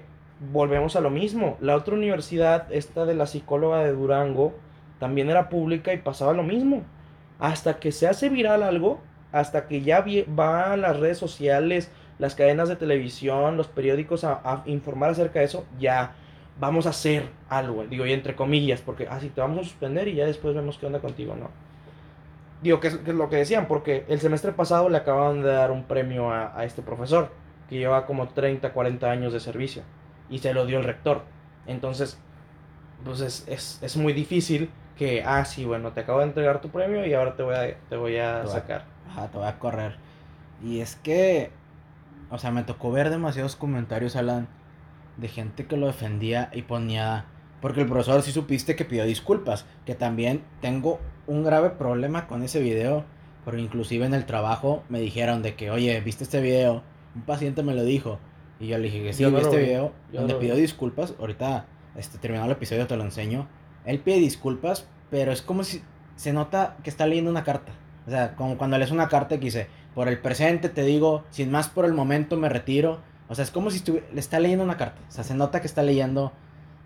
volvemos 0.53 0.95
a 0.95 1.01
lo 1.01 1.09
mismo. 1.09 1.57
La 1.59 1.75
otra 1.75 1.95
universidad, 1.95 2.71
esta 2.71 3.05
de 3.05 3.13
la 3.13 3.27
psicóloga 3.27 3.83
de 3.83 3.91
Durango, 3.91 4.53
también 4.99 5.29
era 5.29 5.49
pública 5.49 5.93
y 5.93 5.97
pasaba 5.97 6.31
lo 6.31 6.43
mismo. 6.43 6.83
Hasta 7.37 7.79
que 7.79 7.91
se 7.91 8.07
hace 8.07 8.29
viral 8.29 8.63
algo, 8.63 9.01
hasta 9.33 9.67
que 9.67 9.81
ya 9.81 10.05
va 10.39 10.71
a 10.71 10.77
las 10.77 10.97
redes 10.97 11.17
sociales, 11.17 11.91
las 12.19 12.35
cadenas 12.35 12.69
de 12.69 12.77
televisión, 12.77 13.57
los 13.57 13.67
periódicos 13.67 14.23
a 14.23 14.63
informar 14.65 15.09
acerca 15.09 15.39
de 15.39 15.45
eso, 15.45 15.65
ya 15.77 16.15
vamos 16.59 16.85
a 16.85 16.89
hacer 16.89 17.29
algo, 17.49 17.83
digo, 17.85 18.05
y 18.05 18.13
entre 18.13 18.35
comillas, 18.35 18.81
porque 18.81 19.07
así 19.07 19.29
te 19.29 19.41
vamos 19.41 19.59
a 19.59 19.63
suspender 19.63 20.07
y 20.07 20.15
ya 20.15 20.25
después 20.25 20.53
vemos 20.55 20.77
qué 20.77 20.85
onda 20.85 20.99
contigo, 20.99 21.35
¿no? 21.35 21.49
Digo, 22.61 22.79
que 22.79 22.89
es, 22.89 22.97
que 22.97 23.09
es 23.11 23.15
lo 23.17 23.29
que 23.29 23.37
decían, 23.37 23.67
porque 23.67 24.05
el 24.07 24.19
semestre 24.19 24.51
pasado 24.51 24.87
le 24.89 24.97
acababan 24.97 25.41
de 25.41 25.49
dar 25.49 25.71
un 25.71 25.83
premio 25.85 26.31
a, 26.31 26.57
a 26.57 26.63
este 26.65 26.81
profesor, 26.83 27.31
que 27.69 27.77
lleva 27.77 28.05
como 28.05 28.27
30, 28.29 28.71
40 28.73 29.09
años 29.09 29.33
de 29.33 29.39
servicio, 29.39 29.81
y 30.29 30.37
se 30.39 30.53
lo 30.53 30.65
dio 30.67 30.77
el 30.77 30.83
rector. 30.83 31.23
Entonces, 31.65 32.19
pues 33.03 33.21
es, 33.21 33.47
es, 33.47 33.79
es 33.81 33.97
muy 33.97 34.13
difícil 34.13 34.69
que, 34.95 35.23
ah, 35.25 35.43
sí, 35.45 35.65
bueno, 35.65 35.91
te 35.93 36.01
acabo 36.01 36.19
de 36.19 36.25
entregar 36.25 36.61
tu 36.61 36.69
premio 36.69 37.03
y 37.07 37.13
ahora 37.15 37.35
te 37.35 37.41
voy 37.41 37.55
a, 37.55 37.75
te 37.89 37.95
voy 37.95 38.17
a 38.17 38.41
Te 38.41 38.47
voy 38.47 38.51
a- 38.51 38.53
sacar. 38.53 38.85
Ajá, 39.09 39.27
te 39.29 39.37
voy 39.39 39.47
a 39.47 39.57
correr. 39.57 39.95
Y 40.63 40.81
es 40.81 40.95
que, 40.97 41.49
o 42.29 42.37
sea, 42.37 42.51
me 42.51 42.61
tocó 42.63 42.91
ver 42.91 43.09
demasiados 43.09 43.55
comentarios, 43.55 44.15
Alan, 44.15 44.47
de 45.21 45.29
gente 45.29 45.65
que 45.65 45.77
lo 45.77 45.87
defendía 45.87 46.49
y 46.51 46.63
ponía... 46.63 47.25
Porque 47.61 47.81
el 47.81 47.87
profesor 47.87 48.23
sí 48.23 48.31
supiste 48.31 48.75
que 48.75 48.85
pidió 48.85 49.05
disculpas. 49.05 49.65
Que 49.85 49.95
también 49.95 50.43
tengo 50.59 50.99
un 51.27 51.43
grave 51.43 51.69
problema 51.69 52.27
con 52.27 52.43
ese 52.43 52.59
video. 52.59 53.05
Porque 53.45 53.61
inclusive 53.61 54.05
en 54.05 54.13
el 54.13 54.25
trabajo 54.25 54.83
me 54.89 54.99
dijeron 54.99 55.41
de 55.41 55.55
que, 55.55 55.71
oye, 55.71 56.01
¿viste 56.01 56.23
este 56.23 56.41
video? 56.41 56.83
Un 57.15 57.21
paciente 57.21 57.63
me 57.63 57.73
lo 57.73 57.83
dijo. 57.83 58.19
Y 58.59 58.67
yo 58.67 58.77
le 58.77 58.85
dije 58.85 59.03
que 59.03 59.13
sí, 59.13 59.25
vi 59.25 59.31
no 59.31 59.39
este 59.39 59.57
vi, 59.57 59.63
video 59.63 59.93
yo 60.11 60.19
donde 60.19 60.33
no 60.33 60.39
pidió 60.39 60.55
vi. 60.55 60.61
disculpas. 60.61 61.13
Ahorita, 61.19 61.65
este, 61.95 62.17
terminado 62.17 62.47
el 62.47 62.57
episodio, 62.57 62.85
te 62.87 62.97
lo 62.97 63.03
enseño. 63.03 63.47
Él 63.85 63.99
pide 63.99 64.17
disculpas, 64.17 64.87
pero 65.09 65.31
es 65.31 65.41
como 65.41 65.63
si 65.63 65.81
se 66.15 66.33
nota 66.33 66.77
que 66.83 66.89
está 66.89 67.07
leyendo 67.07 67.31
una 67.31 67.43
carta. 67.43 67.71
O 68.05 68.09
sea, 68.09 68.35
como 68.35 68.57
cuando 68.57 68.77
lees 68.77 68.91
una 68.91 69.07
carta 69.07 69.37
que 69.37 69.45
dice, 69.45 69.67
por 69.95 70.07
el 70.07 70.19
presente 70.19 70.69
te 70.69 70.83
digo, 70.83 71.23
sin 71.29 71.51
más 71.51 71.69
por 71.69 71.85
el 71.85 71.93
momento 71.93 72.37
me 72.37 72.49
retiro. 72.49 72.99
O 73.31 73.35
sea, 73.35 73.43
es 73.45 73.51
como 73.51 73.71
si 73.71 73.79
estuvi- 73.79 74.03
le 74.13 74.19
está 74.19 74.39
leyendo 74.39 74.63
una 74.65 74.75
carta. 74.77 74.99
O 75.07 75.11
sea, 75.11 75.23
se 75.23 75.33
nota 75.35 75.61
que 75.61 75.67
está 75.67 75.83
leyendo, 75.83 76.33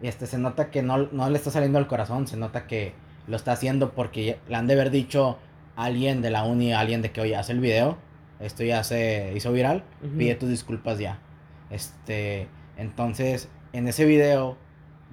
este, 0.04 0.28
se 0.28 0.38
nota 0.38 0.70
que 0.70 0.84
no, 0.84 0.98
no 1.12 1.30
le 1.30 1.38
está 1.38 1.50
saliendo 1.50 1.80
al 1.80 1.88
corazón, 1.88 2.28
se 2.28 2.38
nota 2.38 2.68
que 2.68 2.94
lo 3.28 3.36
está 3.36 3.52
haciendo 3.54 3.92
porque 3.94 4.38
le 4.48 4.56
han 4.56 4.68
de 4.68 4.74
haber 4.76 4.92
dicho 4.92 5.40
a 5.76 5.86
alguien 5.86 6.22
de 6.22 6.30
la 6.30 6.44
uni, 6.44 6.72
a 6.74 6.80
alguien 6.80 7.02
de 7.02 7.12
que, 7.12 7.22
oye, 7.22 7.36
haz 7.36 7.50
el 7.50 7.60
video, 7.60 7.98
esto 8.40 8.64
ya 8.64 8.84
se 8.84 9.34
hizo 9.36 9.52
viral, 9.52 9.84
pide 10.18 10.36
tus 10.36 10.50
disculpas 10.50 11.00
ya. 11.00 11.18
Este, 11.72 12.48
entonces, 12.78 13.50
en 13.74 13.88
ese 13.88 14.06
video 14.06 14.58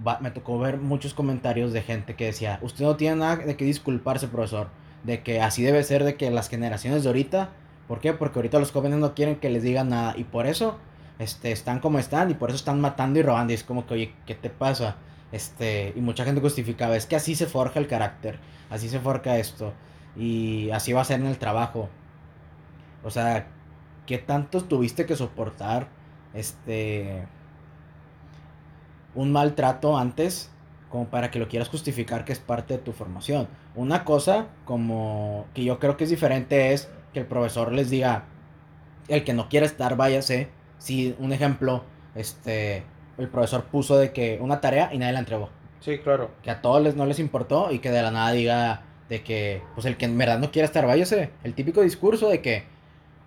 va- 0.07 0.19
me 0.21 0.31
tocó 0.31 0.59
ver 0.59 0.77
muchos 0.79 1.15
comentarios 1.15 1.73
de 1.73 1.83
gente 1.83 2.15
que 2.15 2.27
decía, 2.27 2.59
usted 2.63 2.85
no 2.85 2.97
tiene 2.97 3.17
nada 3.17 3.37
de 3.37 3.57
qué 3.57 3.65
disculparse, 3.65 4.29
profesor, 4.29 4.69
de 5.05 5.23
que 5.23 5.41
así 5.41 5.63
debe 5.63 5.83
ser 5.83 6.05
de 6.05 6.15
que 6.17 6.31
las 6.31 6.49
generaciones 6.49 7.03
de 7.03 7.09
ahorita, 7.09 7.51
¿por 7.89 8.01
qué? 8.01 8.13
Porque 8.13 8.39
ahorita 8.39 8.59
los 8.59 8.71
jóvenes 8.71 8.99
no 8.99 9.15
quieren 9.15 9.37
que 9.37 9.51
les 9.51 9.63
digan 9.63 9.89
nada 9.89 10.15
y 10.17 10.25
por 10.25 10.47
eso 10.47 10.79
este, 11.19 11.53
están 11.53 11.81
como 11.81 11.99
están 11.99 12.31
y 12.31 12.35
por 12.35 12.51
eso 12.51 12.57
están 12.57 12.81
matando 12.81 13.19
y 13.19 13.23
robando 13.23 13.53
y 13.53 13.55
es 13.55 13.65
como 13.65 13.87
que, 13.87 13.95
oye, 13.95 14.15
¿qué 14.27 14.35
te 14.35 14.51
pasa? 14.51 14.97
Este, 15.33 15.93
y 15.97 16.01
mucha 16.01 16.25
gente 16.25 16.41
justificaba, 16.41 16.97
es 16.97 17.07
que 17.07 17.17
así 17.17 17.35
se 17.35 17.47
forja 17.47 17.81
el 17.81 17.87
carácter, 17.87 18.39
así 18.71 18.89
se 18.89 19.01
forja 19.01 19.39
esto 19.39 19.73
y 20.17 20.71
así 20.71 20.93
va 20.93 21.01
a 21.01 21.05
ser 21.05 21.21
en 21.21 21.27
el 21.27 21.39
trabajo. 21.39 21.89
O 23.03 23.11
sea, 23.11 23.47
¿qué 24.07 24.19
tanto 24.19 24.63
tuviste 24.65 25.07
que 25.07 25.17
soportar 25.17 25.89
este 26.35 27.27
un 29.15 29.31
maltrato 29.31 29.99
antes 29.99 30.51
como 30.89 31.07
para 31.07 31.31
que 31.31 31.39
lo 31.39 31.49
quieras 31.49 31.69
justificar 31.69 32.25
que 32.25 32.33
es 32.33 32.39
parte 32.39 32.75
de 32.75 32.81
tu 32.81 32.93
formación? 32.93 33.49
Una 33.75 34.05
cosa 34.05 34.49
como 34.65 35.47
que 35.55 35.65
yo 35.65 35.79
creo 35.79 35.97
que 35.97 36.05
es 36.05 36.11
diferente 36.11 36.73
es 36.73 36.91
que 37.13 37.21
el 37.21 37.27
profesor 37.27 37.73
les 37.73 37.91
diga 37.91 38.25
el 39.09 39.25
que 39.25 39.33
no 39.33 39.49
quiera 39.49 39.67
estar 39.67 39.97
váyase. 39.97 40.49
Si 40.83 41.15
un 41.19 41.33
ejemplo, 41.33 41.85
este 42.15 42.83
el 43.19 43.29
profesor 43.29 43.65
puso 43.65 43.97
de 43.99 44.13
que 44.13 44.39
una 44.41 44.61
tarea 44.61 44.91
y 44.93 44.99
nadie 44.99 45.13
la 45.13 45.19
entregó 45.21 45.51
Sí, 45.81 45.99
claro. 45.99 46.31
que 46.43 46.51
a 46.51 46.61
todos 46.63 46.83
les, 46.83 46.97
no 46.97 47.07
les 47.07 47.19
importó 47.19 47.71
y 47.71 47.79
que 47.79 47.91
de 47.91 48.03
la 48.03 48.11
nada 48.11 48.33
diga 48.33 48.83
de 49.09 49.23
que, 49.23 49.63
pues 49.75 49.87
el 49.87 49.97
que 49.97 50.07
en 50.07 50.17
verdad 50.19 50.39
no 50.39 50.51
quiera 50.51 50.67
estar, 50.67 50.87
váyase. 50.87 51.31
El 51.45 51.55
típico 51.55 51.83
discurso 51.83 52.29
de 52.29 52.41
que 52.41 52.65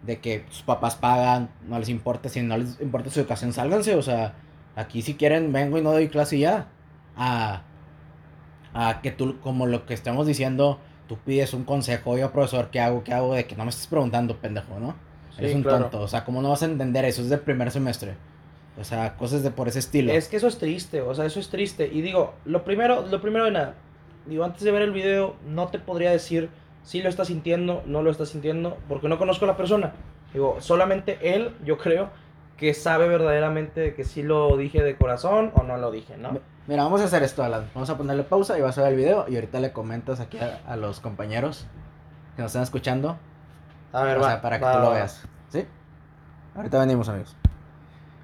de 0.04 0.20
que 0.20 0.46
sus 0.50 0.64
papás 0.64 0.96
pagan, 0.96 1.50
no 1.68 1.80
les 1.80 1.90
importa, 1.90 2.30
si 2.30 2.42
no 2.42 2.58
les 2.58 2.80
importa 2.82 3.10
su 3.10 3.20
educación, 3.20 3.54
sálganse, 3.54 3.96
o 3.96 4.02
sea, 4.04 4.34
aquí 4.76 5.02
si 5.02 5.16
quieren 5.16 5.52
vengo 5.52 5.78
y 5.78 5.82
no 5.82 5.92
doy 5.92 6.10
clase 6.10 6.38
y 6.38 6.42
ya. 6.42 6.68
A, 7.18 7.64
a 8.74 9.02
que 9.02 9.12
tú, 9.12 9.40
como 9.40 9.66
lo 9.68 9.86
que 9.86 9.94
estamos 9.94 10.28
diciendo, 10.28 10.80
tú 11.08 11.18
pides 11.18 11.54
un 11.54 11.64
consejo, 11.64 12.12
oye, 12.12 12.28
profesor, 12.30 12.70
¿qué 12.72 12.80
hago? 12.82 13.04
¿Qué 13.04 13.14
hago? 13.14 13.34
De 13.34 13.46
que 13.46 13.56
no 13.56 13.64
me 13.64 13.70
estés 13.70 13.88
preguntando, 13.88 14.38
pendejo, 14.38 14.80
¿no? 14.80 14.96
Sí, 15.36 15.44
Eres 15.44 15.56
un 15.56 15.64
claro. 15.64 15.84
tonto, 15.84 16.02
o 16.02 16.08
sea, 16.08 16.24
¿cómo 16.24 16.42
no 16.42 16.50
vas 16.50 16.64
a 16.64 16.66
entender 16.66 17.04
eso? 17.06 17.22
Es 17.22 17.30
del 17.30 17.40
primer 17.40 17.72
semestre. 17.72 18.16
O 18.80 18.84
sea, 18.84 19.16
cosas 19.16 19.44
de 19.44 19.52
por 19.52 19.68
ese 19.68 19.80
estilo. 19.80 20.12
Es 20.12 20.28
que 20.28 20.38
eso 20.38 20.48
es 20.48 20.58
triste, 20.58 21.02
o 21.02 21.14
sea, 21.14 21.26
eso 21.26 21.40
es 21.40 21.50
triste. 21.50 21.90
Y 21.92 22.02
digo, 22.02 22.34
lo 22.46 22.64
primero, 22.64 23.06
lo 23.08 23.22
primero 23.22 23.46
de 23.46 23.52
nada, 23.52 23.76
digo, 24.26 24.44
antes 24.44 24.64
de 24.64 24.72
ver 24.72 24.82
el 24.82 24.92
video, 24.92 25.36
no 25.48 25.68
te 25.68 25.80
podría 25.80 26.12
decir 26.12 26.50
si 26.84 27.02
lo 27.02 27.10
estás 27.10 27.28
sintiendo, 27.28 27.84
no 27.86 28.02
lo 28.02 28.12
estás 28.12 28.30
sintiendo, 28.30 28.78
porque 28.88 29.08
no 29.08 29.18
conozco 29.18 29.46
a 29.46 29.48
la 29.48 29.58
persona. 29.58 29.94
Digo, 30.34 30.58
solamente 30.60 31.18
él, 31.22 31.52
yo 31.66 31.78
creo, 31.78 32.10
que 32.58 32.74
sabe 32.74 33.08
verdaderamente 33.08 33.96
que 33.96 34.04
sí 34.04 34.24
lo 34.24 34.56
dije 34.58 34.82
de 34.82 34.96
corazón 34.96 35.52
o 35.56 35.64
no 35.64 35.78
lo 35.78 35.92
dije, 35.92 36.18
¿no? 36.18 36.40
Mira, 36.68 36.84
vamos 36.84 37.02
a 37.02 37.06
hacer 37.06 37.24
esto, 37.24 37.44
Alan. 37.44 37.70
Vamos 37.74 37.90
a 37.90 37.98
ponerle 37.98 38.24
pausa 38.24 38.58
y 38.58 38.62
vas 38.62 38.78
a 38.78 38.84
ver 38.84 38.92
el 38.94 38.98
video 38.98 39.26
y 39.28 39.36
ahorita 39.36 39.60
le 39.60 39.72
comentas 39.72 40.20
aquí 40.20 40.38
a, 40.40 40.62
a 40.66 40.76
los 40.76 41.00
compañeros 41.00 41.66
que 42.36 42.42
nos 42.42 42.50
están 42.50 42.64
escuchando. 42.64 43.18
A 43.96 44.04
ver, 44.04 44.18
o 44.18 44.22
va. 44.22 44.28
sea, 44.28 44.42
para 44.42 44.60
que 44.60 44.66
va, 44.66 44.74
tú 44.74 44.80
lo 44.80 44.92
veas. 44.92 45.24
¿Sí? 45.48 45.64
Ahorita 46.54 46.80
venimos, 46.80 47.08
amigos. 47.08 47.34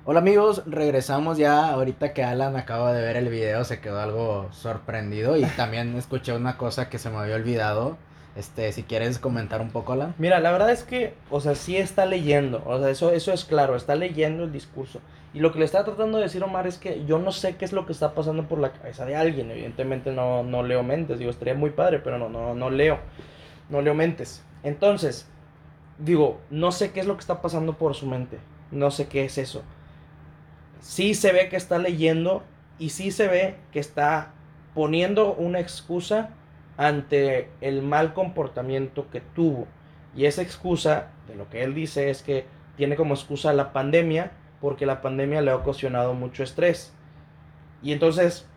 Hola 0.04 0.20
amigos, 0.20 0.64
regresamos 0.66 1.38
ya. 1.38 1.70
Ahorita 1.70 2.12
que 2.12 2.26
Alan 2.26 2.58
acaba 2.58 2.92
de 2.92 3.02
ver 3.02 3.16
el 3.16 3.30
video, 3.30 3.64
se 3.64 3.80
quedó 3.80 4.02
algo 4.02 4.50
sorprendido 4.52 5.38
y 5.38 5.46
también 5.46 5.96
escuché 5.98 6.34
una 6.34 6.58
cosa 6.58 6.90
que 6.90 7.00
se 7.00 7.10
me 7.10 7.20
había 7.20 7.36
olvidado. 7.36 7.98
Este, 8.36 8.74
si 8.74 8.84
quieres 8.84 9.18
comentar 9.18 9.62
un 9.62 9.70
poco, 9.70 9.94
Alan. 9.94 10.14
Mira, 10.18 10.42
la 10.42 10.52
verdad 10.52 10.72
es 10.72 10.84
que, 10.84 11.14
o 11.30 11.40
sea, 11.40 11.56
sí 11.56 11.78
está 11.78 12.06
leyendo, 12.06 12.62
o 12.66 12.78
sea, 12.78 12.90
eso, 12.90 13.12
eso 13.12 13.32
es 13.32 13.46
claro, 13.46 13.78
está 13.78 13.96
leyendo 13.96 14.44
el 14.44 14.52
discurso. 14.52 15.00
Y 15.34 15.40
lo 15.40 15.54
que 15.54 15.60
le 15.60 15.66
está 15.66 15.86
tratando 15.86 16.18
de 16.18 16.26
decir 16.26 16.44
Omar 16.44 16.68
es 16.68 16.78
que 16.78 17.06
yo 17.06 17.18
no 17.18 17.32
sé 17.32 17.56
qué 17.56 17.64
es 17.64 17.72
lo 17.72 17.86
que 17.86 17.94
está 17.94 18.14
pasando 18.14 18.44
por 18.44 18.60
la 18.60 18.74
cabeza 18.74 19.06
de 19.06 19.16
alguien. 19.16 19.50
Evidentemente 19.52 20.12
no, 20.12 20.44
no 20.44 20.64
leo 20.64 20.84
mentes, 20.84 21.18
digo, 21.18 21.32
estaría 21.32 21.54
muy 21.54 21.70
padre, 21.70 22.00
pero 22.00 22.18
no, 22.18 22.28
no, 22.28 22.54
no 22.56 22.70
leo, 22.70 23.00
no 23.70 23.82
leo 23.82 23.94
mentes. 23.94 24.44
Entonces, 24.64 25.31
digo, 26.04 26.40
no 26.50 26.72
sé 26.72 26.92
qué 26.92 27.00
es 27.00 27.06
lo 27.06 27.16
que 27.16 27.22
está 27.22 27.42
pasando 27.42 27.78
por 27.78 27.96
su 27.96 28.08
mente, 28.08 28.40
no 28.72 28.92
sé 28.92 29.08
qué 29.08 29.26
es 29.26 29.38
eso. 29.38 29.64
Sí 30.80 31.14
se 31.14 31.32
ve 31.32 31.50
que 31.50 31.58
está 31.58 31.78
leyendo 31.78 32.44
y 32.80 32.90
sí 32.90 33.12
se 33.12 33.28
ve 33.28 33.56
que 33.72 33.80
está 33.80 34.34
poniendo 34.74 35.34
una 35.34 35.60
excusa 35.60 36.32
ante 36.78 37.50
el 37.62 37.84
mal 37.84 38.14
comportamiento 38.14 39.10
que 39.12 39.22
tuvo. 39.22 39.68
Y 40.16 40.26
esa 40.26 40.42
excusa, 40.42 41.10
de 41.28 41.36
lo 41.36 41.50
que 41.50 41.64
él 41.64 41.76
dice, 41.76 42.10
es 42.10 42.24
que 42.24 42.46
tiene 42.76 42.96
como 42.96 43.14
excusa 43.14 43.54
la 43.54 43.72
pandemia, 43.72 44.32
porque 44.60 44.86
la 44.86 45.02
pandemia 45.02 45.42
le 45.42 45.52
ha 45.52 45.56
ocasionado 45.56 46.14
mucho 46.14 46.44
estrés. 46.44 46.94
Y 47.84 47.94
entonces, 47.94 48.48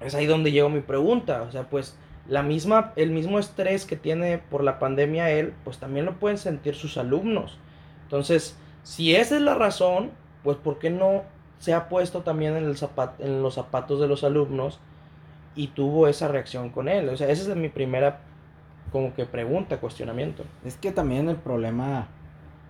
es 0.00 0.14
ahí 0.14 0.26
donde 0.26 0.52
llegó 0.52 0.68
mi 0.68 0.80
pregunta. 0.80 1.42
O 1.42 1.52
sea, 1.52 1.64
pues 1.70 1.96
la 2.28 2.42
misma, 2.42 2.92
el 2.96 3.10
mismo 3.10 3.38
estrés 3.38 3.84
que 3.84 3.96
tiene 3.96 4.38
por 4.38 4.64
la 4.64 4.78
pandemia 4.78 5.30
él, 5.30 5.54
pues 5.64 5.78
también 5.78 6.06
lo 6.06 6.18
pueden 6.18 6.38
sentir 6.38 6.74
sus 6.74 6.96
alumnos. 6.96 7.58
Entonces, 8.02 8.56
si 8.82 9.14
esa 9.14 9.36
es 9.36 9.42
la 9.42 9.54
razón, 9.54 10.10
pues 10.42 10.56
¿por 10.56 10.78
qué 10.78 10.90
no 10.90 11.24
se 11.58 11.74
ha 11.74 11.88
puesto 11.88 12.22
también 12.22 12.56
en, 12.56 12.74
en 13.18 13.42
los 13.42 13.54
zapatos 13.54 14.00
de 14.00 14.08
los 14.08 14.24
alumnos 14.24 14.80
y 15.54 15.68
tuvo 15.68 16.08
esa 16.08 16.28
reacción 16.28 16.70
con 16.70 16.88
él? 16.88 17.08
O 17.08 17.16
sea, 17.16 17.28
esa 17.28 17.50
es 17.50 17.56
mi 17.56 17.68
primera 17.68 18.20
como 18.92 19.14
que 19.14 19.26
pregunta, 19.26 19.78
cuestionamiento. 19.78 20.44
Es 20.64 20.76
que 20.76 20.92
también 20.92 21.28
el 21.28 21.36
problema, 21.36 22.08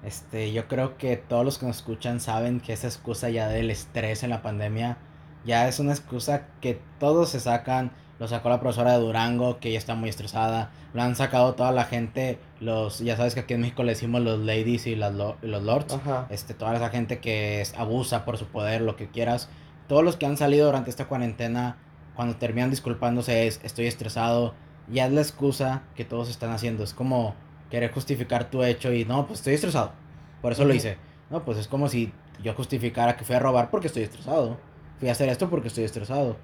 este, 0.03 0.53
yo 0.53 0.69
creo 0.69 0.97
que 0.97 1.17
todos 1.17 1.45
los 1.45 1.59
que 1.59 1.67
nos 1.67 1.77
escuchan 1.77 2.21
saben 2.21 2.61
que 2.61 2.73
esa 2.73 2.87
excusa 2.87 3.31
ya 3.31 3.49
del 3.49 3.71
estrés 3.71 4.23
en 4.23 4.31
la 4.31 4.43
pandemia 4.43 4.99
ya 5.45 5.69
es 5.69 5.79
una 5.79 5.93
excusa 5.93 6.49
que 6.61 6.81
todos 6.99 7.31
se 7.31 7.41
sacan. 7.41 7.93
Lo 8.19 8.27
sacó 8.29 8.49
la 8.49 8.61
profesora 8.61 8.93
de 8.93 8.99
Durango, 8.99 9.59
que 9.61 9.69
ella 9.69 9.79
está 9.79 9.95
muy 9.95 10.09
estresada. 10.09 10.71
Lo 10.95 11.03
han 11.03 11.17
sacado 11.17 11.55
toda 11.55 11.71
la 11.73 11.85
gente, 11.85 12.39
los, 12.61 13.01
ya 13.01 13.17
sabes 13.17 13.35
que 13.35 13.41
aquí 13.41 13.53
en 13.55 13.61
México 13.61 13.83
le 13.83 13.93
decimos 13.93 14.23
los 14.23 14.39
ladies 14.39 14.87
y 14.87 14.97
las 14.97 15.15
lo- 15.15 15.37
y 15.43 15.47
los 15.49 15.63
lords. 15.63 15.93
Ajá. 15.95 16.27
Este, 16.31 16.55
toda 16.55 16.75
esa 16.75 16.89
gente 16.89 17.19
que 17.19 17.61
es- 17.61 17.75
abusa 17.75 18.25
por 18.25 18.39
su 18.39 18.47
poder, 18.47 18.81
lo 18.81 18.97
que 18.97 19.09
quieras. 19.09 19.51
Todos 19.87 20.03
los 20.03 20.17
que 20.17 20.25
han 20.27 20.37
salido 20.39 20.67
durante 20.67 20.89
esta 20.89 21.07
cuarentena, 21.09 21.77
cuando 22.15 22.37
terminan 22.37 22.71
disculpándose 22.71 23.47
es, 23.47 23.61
estoy 23.63 23.87
estresado. 23.87 24.55
Ya 24.91 25.07
es 25.07 25.13
la 25.13 25.21
excusa 25.21 25.83
que 25.95 26.05
todos 26.07 26.31
están 26.31 26.51
haciendo. 26.53 26.85
Es 26.85 26.95
como 26.95 27.35
querer 27.71 27.93
justificar 27.93 28.49
tu 28.51 28.63
hecho 28.63 28.93
y 28.93 29.05
no, 29.05 29.27
pues 29.27 29.41
estoy 29.41 29.55
estresado. 29.55 29.93
Por 30.41 30.53
eso 30.53 30.65
lo 30.65 30.73
hice. 30.73 30.97
No, 31.29 31.45
pues 31.45 31.59
es 31.59 31.69
como 31.69 31.89
si 31.91 32.13
yo 32.43 32.55
justificara 32.55 33.17
que 33.17 33.25
fui 33.25 33.35
a 33.37 33.41
robar 33.41 33.71
porque 33.71 33.89
estoy 33.89 34.05
estresado. 34.05 34.57
Fui 35.01 35.09
a 35.11 35.13
hacer 35.13 35.29
esto 35.29 35.51
porque 35.51 35.69
estoy 35.69 35.85
estresado. 35.85 36.37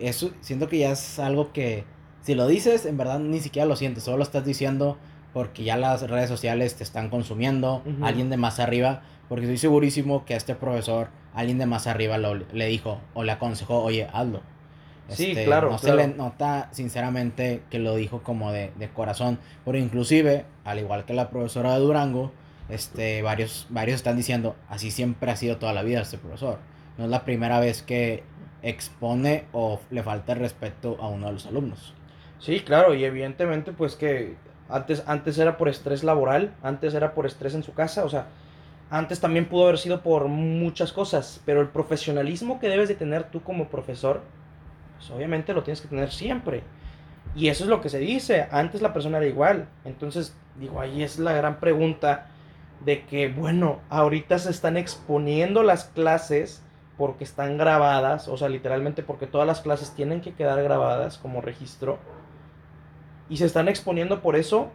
Eso 0.00 0.30
siento 0.40 0.68
que 0.68 0.78
ya 0.78 0.92
es 0.92 1.18
algo 1.18 1.52
que 1.52 1.84
si 2.22 2.34
lo 2.34 2.46
dices, 2.46 2.86
en 2.86 2.96
verdad 2.96 3.18
ni 3.18 3.40
siquiera 3.40 3.66
lo 3.66 3.76
sientes, 3.76 4.04
solo 4.04 4.18
lo 4.18 4.22
estás 4.22 4.44
diciendo 4.44 4.98
porque 5.32 5.62
ya 5.62 5.76
las 5.76 6.08
redes 6.08 6.28
sociales 6.28 6.74
te 6.74 6.82
están 6.82 7.08
consumiendo, 7.08 7.82
alguien 8.02 8.30
de 8.30 8.36
más 8.36 8.58
arriba, 8.58 9.02
porque 9.28 9.44
estoy 9.44 9.58
segurísimo 9.58 10.24
que 10.24 10.34
a 10.34 10.36
este 10.36 10.54
profesor 10.54 11.08
alguien 11.34 11.58
de 11.58 11.66
más 11.66 11.86
arriba 11.86 12.18
lo, 12.18 12.34
le 12.34 12.66
dijo 12.66 13.00
o 13.14 13.22
le 13.22 13.32
aconsejó, 13.32 13.82
oye, 13.82 14.08
hazlo. 14.12 14.42
Sí, 15.08 15.30
Este, 15.30 15.44
claro, 15.44 15.70
No 15.70 15.78
se 15.78 15.94
le 15.94 16.08
nota, 16.08 16.68
sinceramente, 16.72 17.62
que 17.70 17.78
lo 17.78 17.96
dijo 17.96 18.22
como 18.22 18.52
de, 18.52 18.72
de 18.78 18.88
corazón. 18.90 19.38
Pero 19.64 19.78
inclusive, 19.78 20.46
al 20.64 20.78
igual 20.78 21.04
que 21.04 21.14
la 21.14 21.30
profesora 21.30 21.74
de 21.74 21.80
Durango, 21.80 22.32
este, 22.68 23.22
varios, 23.22 23.66
varios 23.70 23.96
están 23.96 24.16
diciendo, 24.16 24.56
así 24.68 24.90
siempre 24.90 25.30
ha 25.30 25.36
sido 25.36 25.56
toda 25.56 25.72
la 25.72 25.82
vida 25.82 26.00
este 26.00 26.18
profesor. 26.18 26.58
No 26.96 27.04
es 27.04 27.10
la 27.10 27.24
primera 27.24 27.58
vez 27.58 27.82
que 27.82 28.22
expone 28.62 29.44
o 29.52 29.80
le 29.90 30.02
falta 30.02 30.32
el 30.32 30.40
respeto 30.40 30.96
a 31.00 31.08
uno 31.08 31.26
de 31.26 31.32
los 31.32 31.46
alumnos. 31.46 31.94
Sí, 32.38 32.60
claro, 32.60 32.94
y 32.94 33.04
evidentemente 33.04 33.72
pues 33.72 33.96
que 33.96 34.36
antes, 34.68 35.02
antes 35.06 35.38
era 35.38 35.56
por 35.56 35.68
estrés 35.68 36.04
laboral, 36.04 36.54
antes 36.62 36.94
era 36.94 37.14
por 37.14 37.26
estrés 37.26 37.54
en 37.54 37.62
su 37.62 37.74
casa, 37.74 38.04
o 38.04 38.08
sea, 38.08 38.26
antes 38.90 39.20
también 39.20 39.46
pudo 39.46 39.64
haber 39.64 39.78
sido 39.78 40.02
por 40.02 40.28
muchas 40.28 40.92
cosas, 40.92 41.40
pero 41.44 41.60
el 41.60 41.68
profesionalismo 41.68 42.58
que 42.58 42.68
debes 42.68 42.88
de 42.88 42.94
tener 42.94 43.24
tú 43.24 43.42
como 43.42 43.68
profesor, 43.68 44.22
pues 44.96 45.10
obviamente 45.10 45.54
lo 45.54 45.62
tienes 45.62 45.80
que 45.80 45.88
tener 45.88 46.10
siempre. 46.10 46.62
Y 47.34 47.48
eso 47.48 47.64
es 47.64 47.70
lo 47.70 47.80
que 47.80 47.88
se 47.88 47.98
dice, 47.98 48.48
antes 48.50 48.82
la 48.82 48.92
persona 48.92 49.18
era 49.18 49.26
igual, 49.26 49.68
entonces 49.84 50.34
digo, 50.58 50.80
ahí 50.80 51.02
es 51.02 51.18
la 51.18 51.32
gran 51.32 51.60
pregunta 51.60 52.26
de 52.84 53.04
que, 53.04 53.28
bueno, 53.28 53.80
ahorita 53.90 54.38
se 54.38 54.50
están 54.50 54.76
exponiendo 54.76 55.62
las 55.62 55.84
clases 55.84 56.62
porque 57.00 57.24
están 57.24 57.56
grabadas, 57.56 58.28
o 58.28 58.36
sea, 58.36 58.50
literalmente 58.50 59.02
porque 59.02 59.26
todas 59.26 59.46
las 59.46 59.62
clases 59.62 59.92
tienen 59.92 60.20
que 60.20 60.34
quedar 60.34 60.62
grabadas 60.62 61.16
como 61.16 61.40
registro 61.40 61.98
y 63.30 63.38
se 63.38 63.46
están 63.46 63.68
exponiendo 63.68 64.20
por 64.20 64.36
eso 64.36 64.68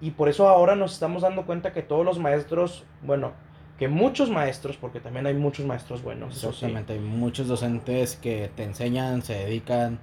y 0.00 0.12
por 0.12 0.28
eso 0.28 0.48
ahora 0.48 0.76
nos 0.76 0.92
estamos 0.92 1.22
dando 1.22 1.46
cuenta 1.46 1.72
que 1.72 1.82
todos 1.82 2.04
los 2.04 2.20
maestros, 2.20 2.84
bueno, 3.02 3.32
que 3.76 3.88
muchos 3.88 4.30
maestros, 4.30 4.76
porque 4.76 5.00
también 5.00 5.26
hay 5.26 5.34
muchos 5.34 5.66
maestros 5.66 6.00
buenos, 6.00 6.36
eso 6.36 6.52
sí. 6.52 6.58
Exactamente, 6.66 6.92
hay 6.92 7.00
muchos 7.00 7.48
docentes 7.48 8.14
que 8.22 8.52
te 8.54 8.62
enseñan, 8.62 9.22
se 9.22 9.34
dedican, 9.34 9.98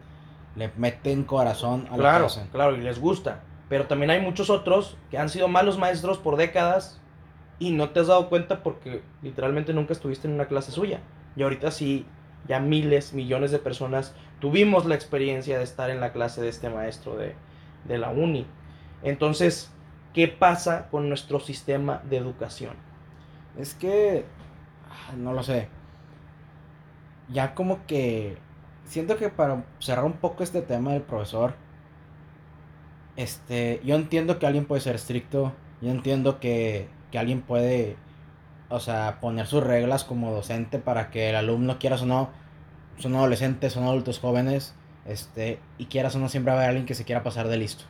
le 0.58 0.72
meten 0.76 1.24
corazón 1.24 1.84
a 1.88 1.92
lo 1.92 1.96
que 1.96 2.00
Claro, 2.02 2.26
hacen. 2.26 2.48
claro, 2.52 2.76
y 2.76 2.82
les 2.82 3.00
gusta. 3.00 3.44
Pero 3.70 3.86
también 3.86 4.10
hay 4.10 4.20
muchos 4.20 4.50
otros 4.50 4.98
que 5.10 5.18
han 5.18 5.30
sido 5.30 5.48
malos 5.48 5.78
maestros 5.78 6.18
por 6.18 6.36
décadas 6.36 7.00
y 7.60 7.72
no 7.72 7.92
te 7.92 8.02
has 8.02 8.08
dado 8.08 8.28
cuenta 8.28 8.62
porque 8.62 9.04
literalmente 9.22 9.74
nunca 9.74 9.94
estuviste 9.94 10.28
en 10.28 10.34
una 10.34 10.48
clase 10.48 10.74
suya. 10.74 11.00
Y 11.36 11.44
ahorita 11.44 11.72
sí, 11.72 12.06
ya 12.48 12.60
miles, 12.60 13.14
millones 13.14 13.52
de 13.52 13.60
personas 13.60 14.16
tuvimos 14.40 14.86
la 14.86 14.96
experiencia 14.96 15.58
de 15.58 15.64
estar 15.64 15.90
en 15.90 16.00
la 16.00 16.12
clase 16.12 16.42
de 16.42 16.50
este 16.50 16.70
maestro 16.70 17.16
de, 17.16 17.36
de 17.86 17.98
la 17.98 18.10
uni. 18.10 18.46
Entonces, 19.04 19.72
¿qué 20.14 20.28
pasa 20.28 20.88
con 20.90 21.10
nuestro 21.10 21.40
sistema 21.40 22.02
de 22.10 22.18
educación? 22.18 22.76
Es 23.58 23.74
que, 23.74 24.26
ah, 24.90 25.14
no 25.16 25.34
lo 25.34 25.44
sé. 25.44 25.68
Ya 27.30 27.54
como 27.56 27.86
que 27.86 28.38
siento 28.86 29.18
que 29.18 29.30
para 29.30 29.64
cerrar 29.80 30.06
un 30.06 30.14
poco 30.14 30.44
este 30.44 30.62
tema 30.62 30.92
del 30.92 31.02
profesor, 31.02 31.54
este, 33.16 33.82
yo 33.84 33.96
entiendo 33.96 34.40
que 34.40 34.46
alguien 34.46 34.66
puede 34.66 34.82
ser 34.82 34.96
estricto, 34.96 35.54
yo 35.82 35.92
entiendo 35.92 36.40
que, 36.40 36.88
que 37.12 37.20
alguien 37.20 37.42
puede, 37.42 37.96
o 38.72 38.80
sea, 38.80 39.20
poner 39.20 39.48
sus 39.48 39.64
reglas 39.64 40.04
como 40.04 40.32
docente 40.32 40.80
para 40.80 41.10
que 41.12 41.30
el 41.30 41.36
alumno, 41.36 41.78
quieras 41.78 42.02
o 42.02 42.06
no, 42.06 42.30
son 42.98 43.16
adolescentes, 43.16 43.74
son 43.74 43.84
adultos 43.84 44.20
jóvenes, 44.20 44.74
este, 45.06 45.60
y 45.78 45.86
quieras 45.86 46.16
o 46.16 46.20
no, 46.20 46.30
siempre 46.30 46.52
va 46.52 46.60
a 46.60 46.62
haber 46.62 46.70
alguien 46.70 46.86
que 46.86 46.96
se 46.96 47.06
quiera 47.06 47.24
pasar 47.24 47.48
de 47.48 47.58
listo. 47.58 47.84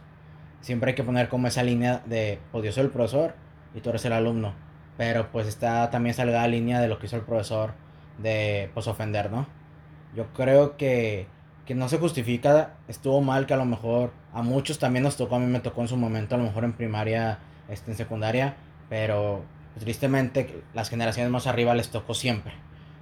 Siempre 0.61 0.91
hay 0.91 0.95
que 0.95 1.03
poner 1.03 1.29
como 1.29 1.47
esa 1.47 1.63
línea 1.63 2.01
de, 2.05 2.39
pues 2.51 2.63
yo 2.63 2.71
soy 2.71 2.83
el 2.83 2.89
profesor 2.89 3.33
y 3.73 3.81
tú 3.81 3.89
eres 3.89 4.05
el 4.05 4.13
alumno. 4.13 4.53
Pero 4.97 5.31
pues 5.31 5.47
está 5.47 5.89
también 5.89 6.11
esa 6.11 6.23
delgada 6.23 6.47
línea 6.47 6.79
de 6.79 6.87
lo 6.87 6.99
que 6.99 7.07
hizo 7.07 7.15
el 7.15 7.23
profesor 7.23 7.73
de 8.17 8.69
pues 8.73 8.87
ofender, 8.87 9.31
¿no? 9.31 9.47
Yo 10.15 10.27
creo 10.33 10.77
que, 10.77 11.27
que 11.65 11.73
no 11.73 11.89
se 11.89 11.97
justifica, 11.97 12.75
estuvo 12.87 13.21
mal 13.21 13.45
que 13.45 13.53
a 13.53 13.57
lo 13.57 13.65
mejor 13.65 14.11
a 14.33 14.43
muchos 14.43 14.77
también 14.79 15.03
nos 15.03 15.17
tocó, 15.17 15.35
a 15.35 15.39
mí 15.39 15.47
me 15.47 15.59
tocó 15.59 15.81
en 15.81 15.87
su 15.87 15.97
momento, 15.97 16.35
a 16.35 16.37
lo 16.37 16.43
mejor 16.43 16.63
en 16.63 16.73
primaria, 16.73 17.39
este, 17.69 17.91
en 17.91 17.97
secundaria, 17.97 18.55
pero 18.89 19.43
tristemente 19.79 20.63
las 20.73 20.89
generaciones 20.89 21.31
más 21.31 21.47
arriba 21.47 21.73
les 21.75 21.89
tocó 21.89 22.13
siempre. 22.13 22.53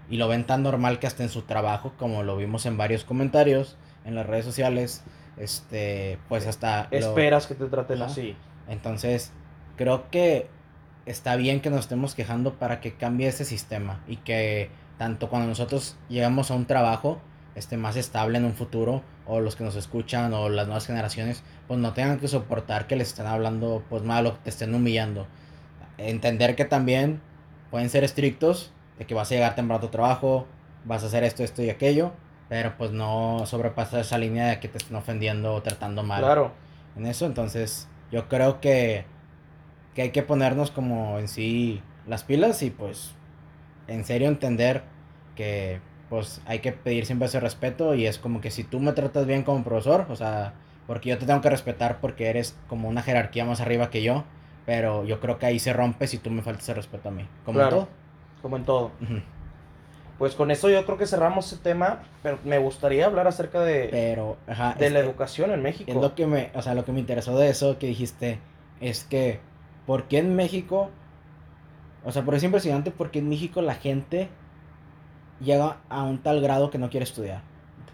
Y 0.09 0.17
lo 0.17 0.27
ven 0.27 0.45
tan 0.45 0.63
normal 0.63 0.99
que 0.99 1.07
hasta 1.07 1.23
en 1.23 1.29
su 1.29 1.43
trabajo, 1.43 1.93
como 1.97 2.23
lo 2.23 2.37
vimos 2.37 2.65
en 2.65 2.77
varios 2.77 3.03
comentarios, 3.03 3.77
en 4.05 4.15
las 4.15 4.25
redes 4.25 4.45
sociales, 4.45 5.03
este, 5.37 6.17
pues 6.27 6.47
hasta... 6.47 6.87
Esperas 6.91 7.47
que 7.47 7.55
te 7.55 7.65
traten 7.65 8.01
así. 8.01 8.35
Entonces, 8.67 9.31
creo 9.75 10.09
que 10.09 10.47
está 11.05 11.35
bien 11.35 11.61
que 11.61 11.69
nos 11.69 11.81
estemos 11.81 12.15
quejando 12.15 12.55
para 12.55 12.81
que 12.81 12.95
cambie 12.95 13.27
ese 13.27 13.45
sistema 13.45 14.03
y 14.07 14.17
que 14.17 14.69
tanto 14.97 15.29
cuando 15.29 15.47
nosotros 15.47 15.95
llegamos 16.09 16.51
a 16.51 16.55
un 16.55 16.65
trabajo 16.65 17.19
este, 17.55 17.77
más 17.77 17.95
estable 17.95 18.37
en 18.37 18.45
un 18.45 18.53
futuro, 18.53 19.01
o 19.25 19.39
los 19.39 19.55
que 19.55 19.63
nos 19.63 19.75
escuchan, 19.75 20.33
o 20.33 20.49
las 20.49 20.67
nuevas 20.67 20.87
generaciones, 20.87 21.43
pues 21.67 21.79
no 21.79 21.93
tengan 21.93 22.19
que 22.19 22.27
soportar 22.27 22.87
que 22.87 22.95
les 22.95 23.09
estén 23.09 23.27
hablando 23.27 23.83
pues 23.89 24.03
mal 24.03 24.25
o 24.25 24.33
que 24.33 24.39
te 24.43 24.49
estén 24.49 24.73
humillando. 24.73 25.27
Entender 25.99 26.55
que 26.55 26.65
también 26.65 27.21
pueden 27.71 27.89
ser 27.89 28.03
estrictos, 28.03 28.71
de 28.97 29.05
que 29.05 29.13
vas 29.13 29.31
a 29.31 29.35
llegar 29.35 29.55
temprano 29.55 29.77
a 29.77 29.81
tu 29.81 29.89
trabajo, 29.89 30.47
vas 30.85 31.03
a 31.03 31.07
hacer 31.07 31.23
esto, 31.23 31.43
esto 31.43 31.61
y 31.61 31.69
aquello, 31.69 32.13
pero 32.47 32.75
pues 32.77 32.91
no 32.91 33.45
sobrepasar 33.45 33.99
esa 33.99 34.17
línea 34.17 34.47
de 34.47 34.59
que 34.59 34.67
te 34.67 34.77
estén 34.77 34.95
ofendiendo 34.95 35.53
o 35.53 35.61
tratando 35.61 36.03
mal. 36.03 36.21
Claro. 36.21 36.51
En 36.97 37.05
eso, 37.05 37.25
entonces 37.25 37.87
yo 38.11 38.27
creo 38.27 38.59
que, 38.59 39.05
que 39.93 40.03
hay 40.03 40.09
que 40.11 40.23
ponernos 40.23 40.71
como 40.71 41.19
en 41.19 41.27
sí 41.27 41.81
las 42.07 42.23
pilas 42.23 42.63
y 42.63 42.71
pues 42.71 43.13
en 43.87 44.03
serio 44.03 44.27
entender 44.27 44.83
que 45.35 45.79
pues 46.09 46.41
hay 46.45 46.59
que 46.59 46.71
pedir 46.71 47.05
siempre 47.05 47.27
ese 47.27 47.39
respeto 47.39 47.93
y 47.93 48.07
es 48.07 48.17
como 48.17 48.41
que 48.41 48.49
si 48.49 48.63
tú 48.63 48.79
me 48.79 48.93
tratas 48.93 49.27
bien 49.27 49.43
como 49.43 49.63
profesor, 49.63 50.07
o 50.09 50.15
sea, 50.15 50.53
porque 50.87 51.09
yo 51.09 51.19
te 51.19 51.27
tengo 51.27 51.41
que 51.41 51.51
respetar 51.51 51.99
porque 52.01 52.29
eres 52.29 52.57
como 52.67 52.89
una 52.89 53.03
jerarquía 53.03 53.45
más 53.45 53.61
arriba 53.61 53.91
que 53.91 54.01
yo, 54.01 54.23
pero 54.69 55.03
yo 55.03 55.19
creo 55.19 55.39
que 55.39 55.47
ahí 55.47 55.57
se 55.57 55.73
rompe 55.73 56.05
si 56.05 56.19
tú 56.19 56.29
me 56.29 56.43
faltas 56.43 56.65
ese 56.65 56.75
respeto 56.75 57.09
a 57.09 57.11
mí, 57.11 57.27
como 57.43 57.59
en 57.59 57.69
todo. 57.69 57.87
Como 58.39 58.55
en 58.55 58.65
todo. 58.65 58.91
Pues 60.19 60.35
con 60.35 60.51
eso 60.51 60.69
yo 60.69 60.85
creo 60.85 60.95
que 60.95 61.07
cerramos 61.07 61.51
ese 61.51 61.57
tema, 61.59 62.03
pero 62.21 62.37
me 62.43 62.59
gustaría 62.59 63.07
hablar 63.07 63.25
acerca 63.27 63.61
de, 63.61 63.87
pero, 63.89 64.37
de 64.77 64.89
la 64.91 64.99
educación 64.99 65.49
en 65.49 65.63
México. 65.63 65.89
Es 65.89 65.97
lo 65.97 66.13
que 66.13 66.27
me, 66.27 66.51
o 66.53 66.61
sea, 66.61 66.75
lo 66.75 66.85
que 66.85 66.91
me 66.91 66.99
interesó 66.99 67.35
de 67.35 67.49
eso 67.49 67.79
que 67.79 67.87
dijiste 67.87 68.37
es 68.79 69.05
que, 69.05 69.39
¿por 69.87 70.03
qué 70.03 70.19
en 70.19 70.35
México? 70.35 70.91
O 72.05 72.11
sea, 72.11 72.21
por 72.21 72.35
es 72.35 72.43
impresionante 72.43 72.91
porque 72.91 73.17
en 73.17 73.27
México 73.27 73.63
la 73.63 73.73
gente 73.73 74.29
llega 75.41 75.77
a 75.89 76.03
un 76.03 76.19
tal 76.19 76.41
grado 76.41 76.69
que 76.69 76.77
no 76.77 76.91
quiere 76.91 77.05
estudiar. 77.05 77.41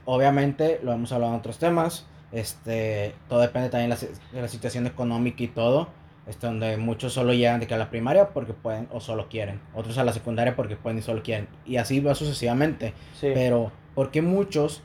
Obviamente, 0.04 0.82
lo 0.84 0.92
hemos 0.92 1.14
hablado 1.14 1.32
en 1.32 1.40
otros 1.40 1.58
temas, 1.58 2.06
este, 2.34 3.16
todo 3.30 3.40
depende 3.40 3.70
también 3.70 3.92
de 3.92 4.42
la, 4.42 4.50
situación 4.50 4.88
económica 4.88 5.42
y 5.42 5.48
todo, 5.48 5.88
es 6.28 6.40
donde 6.40 6.78
muchos 6.78 7.14
solo 7.14 7.34
llegan 7.34 7.60
de 7.60 7.68
que 7.68 7.74
a 7.74 7.78
la 7.78 7.90
primaria 7.90 8.30
porque 8.30 8.54
pueden 8.54 8.88
o 8.92 9.00
solo 9.00 9.28
quieren, 9.30 9.60
otros 9.74 9.98
a 9.98 10.04
la 10.04 10.14
secundaria 10.14 10.56
porque 10.56 10.76
pueden 10.76 11.00
y 11.00 11.02
solo 11.02 11.22
quieren, 11.22 11.48
y 11.66 11.78
así 11.78 12.00
va 12.00 12.16
sucesivamente. 12.16 12.94
Pero, 13.22 13.72
¿por 13.94 14.12
qué 14.12 14.22
muchos, 14.22 14.82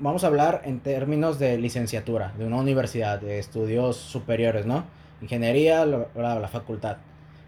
vamos 0.00 0.24
a 0.24 0.26
hablar 0.26 0.62
en 0.64 0.80
términos 0.80 1.38
de 1.38 1.58
licenciatura, 1.58 2.32
de 2.38 2.46
una 2.46 2.56
universidad, 2.56 3.20
de 3.20 3.38
estudios 3.38 3.96
superiores, 3.96 4.66
¿no? 4.66 4.84
Ingeniería, 5.22 5.86
la, 5.86 6.08
la, 6.14 6.38
la 6.38 6.48
facultad. 6.48 6.98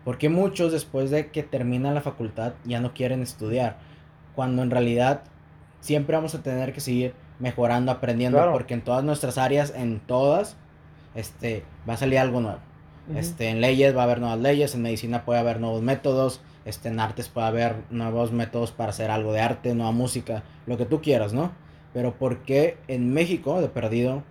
¿Por 0.05 0.19
qué 0.19 0.28
muchos 0.28 0.73
después 0.73 1.11
de 1.11 1.31
que 1.31 1.43
terminan 1.43 1.95
la 1.95 2.00
facultad 2.00 2.55
ya 2.64 2.81
no 2.81 2.95
quieren 2.95 3.23
estudiar? 3.23 3.76
cuando 4.37 4.62
en 4.62 4.71
realidad 4.71 5.23
siempre 5.81 6.14
vamos 6.14 6.35
a 6.37 6.43
tener 6.43 6.73
que 6.73 6.81
seguir 6.81 7.14
mejorando, 7.40 7.90
aprendiendo, 7.90 8.52
porque 8.52 8.75
en 8.75 8.83
todas 8.83 9.02
nuestras 9.02 9.38
áreas, 9.38 9.73
en 9.75 9.99
todas, 9.99 10.57
este, 11.14 11.64
va 11.88 11.95
a 11.95 11.97
salir 11.97 12.19
algo 12.19 12.40
nuevo. 12.40 12.59
Este, 13.15 13.49
en 13.49 13.61
leyes 13.61 13.97
va 13.97 14.01
a 14.01 14.05
haber 14.05 14.21
nuevas 14.21 14.41
leyes, 14.41 14.75
en 14.75 14.83
medicina 14.83 15.25
puede 15.25 15.39
haber 15.39 15.61
nuevos 15.61 15.83
métodos, 15.83 16.41
este, 16.65 16.89
en 16.89 16.99
artes 16.99 17.29
puede 17.29 17.47
haber 17.47 17.77
nuevos 17.91 18.33
métodos 18.33 18.73
para 18.73 18.91
hacer 18.91 19.11
algo 19.11 19.33
de 19.33 19.41
arte, 19.41 19.75
nueva 19.75 19.93
música, 19.93 20.43
lo 20.67 20.77
que 20.77 20.87
tú 20.87 21.01
quieras, 21.01 21.33
¿no? 21.33 21.53
Pero 21.92 22.14
¿por 22.14 22.38
qué 22.38 22.79
en 22.88 23.12
México, 23.12 23.61
de 23.61 23.69
perdido, 23.69 24.23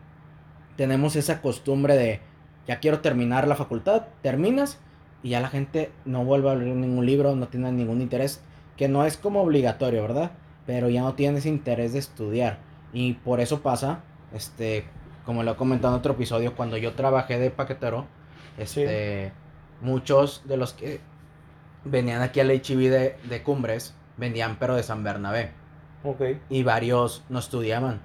tenemos 0.75 1.15
esa 1.15 1.41
costumbre 1.41 1.95
de, 1.95 2.19
ya 2.67 2.79
quiero 2.79 2.99
terminar 2.99 3.47
la 3.47 3.55
facultad, 3.55 4.07
terminas 4.21 4.79
y 5.23 5.29
ya 5.29 5.39
la 5.39 5.47
gente 5.47 5.91
no 6.03 6.25
vuelve 6.25 6.51
a 6.51 6.55
leer 6.55 6.75
ningún 6.75 7.05
libro, 7.05 7.35
no 7.35 7.47
tiene 7.47 7.71
ningún 7.71 8.01
interés 8.01 8.41
que 8.77 8.87
no 8.87 9.05
es 9.05 9.17
como 9.17 9.41
obligatorio, 9.41 10.01
¿verdad? 10.01 10.31
Pero 10.65 10.89
ya 10.89 11.01
no 11.01 11.13
tienes 11.13 11.45
interés 11.45 11.93
de 11.93 11.99
estudiar. 11.99 12.59
Y 12.93 13.13
por 13.13 13.39
eso 13.39 13.61
pasa, 13.61 14.01
este, 14.33 14.85
como 15.25 15.43
lo 15.43 15.53
he 15.53 15.55
comentado 15.55 15.93
en 15.93 15.99
otro 15.99 16.13
episodio, 16.13 16.55
cuando 16.55 16.77
yo 16.77 16.93
trabajé 16.93 17.39
de 17.39 17.51
paquetero, 17.51 18.05
este, 18.57 19.31
muchos 19.81 20.43
de 20.45 20.57
los 20.57 20.73
que 20.73 20.99
venían 21.83 22.21
aquí 22.21 22.39
al 22.39 22.51
HIV 22.51 22.89
de, 22.89 23.17
de 23.23 23.43
Cumbres, 23.43 23.93
venían 24.17 24.57
pero 24.59 24.75
de 24.75 24.83
San 24.83 25.03
Bernabé. 25.03 25.51
Ok. 26.03 26.21
Y 26.49 26.63
varios 26.63 27.23
no 27.29 27.39
estudiaban. 27.39 28.01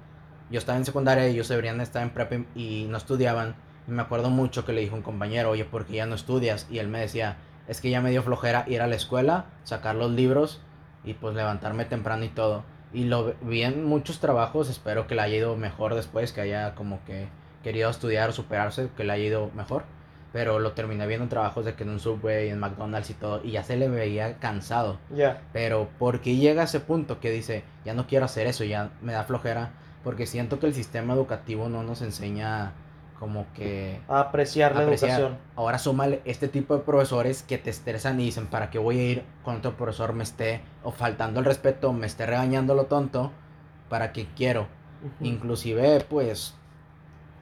Yo 0.51 0.59
estaba 0.59 0.79
en 0.79 0.85
secundaria 0.85 1.29
y 1.29 1.33
ellos 1.33 1.49
deberían 1.49 1.81
estar 1.81 2.03
en 2.03 2.11
prep 2.11 2.47
y 2.57 2.87
no 2.89 2.97
estudiaban. 2.97 3.55
Y 3.87 3.93
me 3.93 4.03
acuerdo 4.03 4.31
mucho 4.31 4.65
que 4.65 4.73
le 4.73 4.81
dijo 4.81 4.97
un 4.97 5.03
compañero, 5.03 5.51
oye, 5.51 5.65
¿por 5.65 5.87
qué 5.87 5.95
ya 5.95 6.07
no 6.07 6.15
estudias? 6.15 6.67
Y 6.71 6.79
él 6.79 6.89
me 6.89 7.01
decía, 7.01 7.37
es 7.69 7.81
que 7.81 7.91
ya 7.91 8.01
me 8.01 8.11
dio 8.11 8.23
flojera 8.23 8.65
ir 8.67 8.83
a 8.83 8.87
la 8.87 8.97
escuela, 8.97 9.47
sacar 9.63 9.95
los 9.95 10.11
libros 10.11 10.61
y 11.05 11.15
pues 11.15 11.35
levantarme 11.37 11.85
temprano 11.85 12.25
y 12.25 12.29
todo. 12.29 12.65
Y 12.93 13.05
lo 13.05 13.35
vi 13.43 13.63
en 13.63 13.85
muchos 13.85 14.19
trabajos, 14.19 14.69
espero 14.69 15.07
que 15.07 15.15
le 15.15 15.23
haya 15.23 15.37
ido 15.37 15.57
mejor 15.57 15.95
después, 15.95 16.33
que 16.33 16.41
haya 16.41 16.75
como 16.75 17.05
que 17.05 17.29
querido 17.63 17.89
estudiar, 17.89 18.33
superarse, 18.33 18.89
que 18.97 19.05
le 19.05 19.13
haya 19.13 19.25
ido 19.25 19.51
mejor. 19.55 19.85
Pero 20.33 20.61
lo 20.61 20.73
terminé 20.73 21.07
viendo 21.07 21.25
en 21.25 21.29
trabajos 21.29 21.65
de 21.65 21.75
que 21.75 21.83
en 21.83 21.91
un 21.91 21.99
Subway, 21.99 22.51
en 22.51 22.61
McDonald's 22.61 23.11
y 23.11 23.15
todo, 23.15 23.41
y 23.43 23.53
ya 23.53 23.65
se 23.65 23.77
le 23.77 23.89
veía 23.89 24.39
cansado. 24.39 24.99
Ya. 25.15 25.43
Pero 25.53 25.89
¿por 25.99 26.21
qué 26.21 26.37
llega 26.37 26.63
a 26.63 26.65
ese 26.67 26.81
punto 26.81 27.19
que 27.19 27.31
dice, 27.31 27.65
ya 27.85 27.95
no 27.95 28.07
quiero 28.07 28.27
hacer 28.27 28.47
eso, 28.47 28.63
ya 28.65 28.91
me 29.03 29.13
da 29.13 29.25
flojera? 29.25 29.71
Porque 30.05 30.27
siento 30.27 30.61
que 30.61 30.67
el 30.67 30.75
sistema 30.75 31.15
educativo 31.15 31.69
no 31.69 31.83
nos 31.83 32.01
enseña 32.03 32.73
como 33.19 33.47
que... 33.53 34.01
A 34.09 34.21
apreciar 34.21 34.75
la 34.75 34.85
educación. 34.85 35.37
Ahora 35.55 35.79
súmale 35.79 36.23
este 36.25 36.49
tipo 36.49 36.75
de 36.75 36.83
profesores 36.83 37.43
que 37.43 37.59
te 37.59 37.69
estresan 37.69 38.19
y 38.19 38.25
dicen, 38.25 38.47
¿para 38.47 38.71
qué 38.71 38.79
voy 38.79 38.99
a 38.99 39.03
ir 39.03 39.25
con 39.45 39.57
otro 39.57 39.77
profesor 39.77 40.15
me 40.15 40.23
esté 40.23 40.63
o 40.83 40.91
faltando 40.91 41.41
el 41.41 41.47
respeto, 41.47 41.93
me 41.93 42.07
esté 42.07 42.25
regañando 42.25 42.75
lo 42.75 42.87
tonto? 42.87 43.31
¿Para 43.91 44.13
qué 44.13 44.27
quiero? 44.35 44.69
Inclusive, 45.21 46.01
pues, 46.09 46.55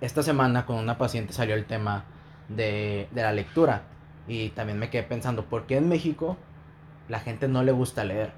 esta 0.01 0.22
semana 0.24 0.66
con 0.66 0.77
una 0.77 0.98
paciente 0.98 1.33
salió 1.33 1.55
el 1.55 1.64
tema 1.66 2.05
de, 2.49 3.09
de 3.11 3.23
la 3.23 3.33
lectura. 3.33 3.83
Y 4.27 4.51
también 4.51 4.79
me 4.79 4.91
quedé 4.91 5.03
pensando, 5.03 5.45
¿por 5.47 5.67
qué 5.67 5.77
en 5.77 5.89
México 5.89 6.37
la 7.09 7.21
gente 7.21 7.49
no 7.49 7.63
le 7.63 7.73
gusta 7.73 8.05
leer? 8.05 8.33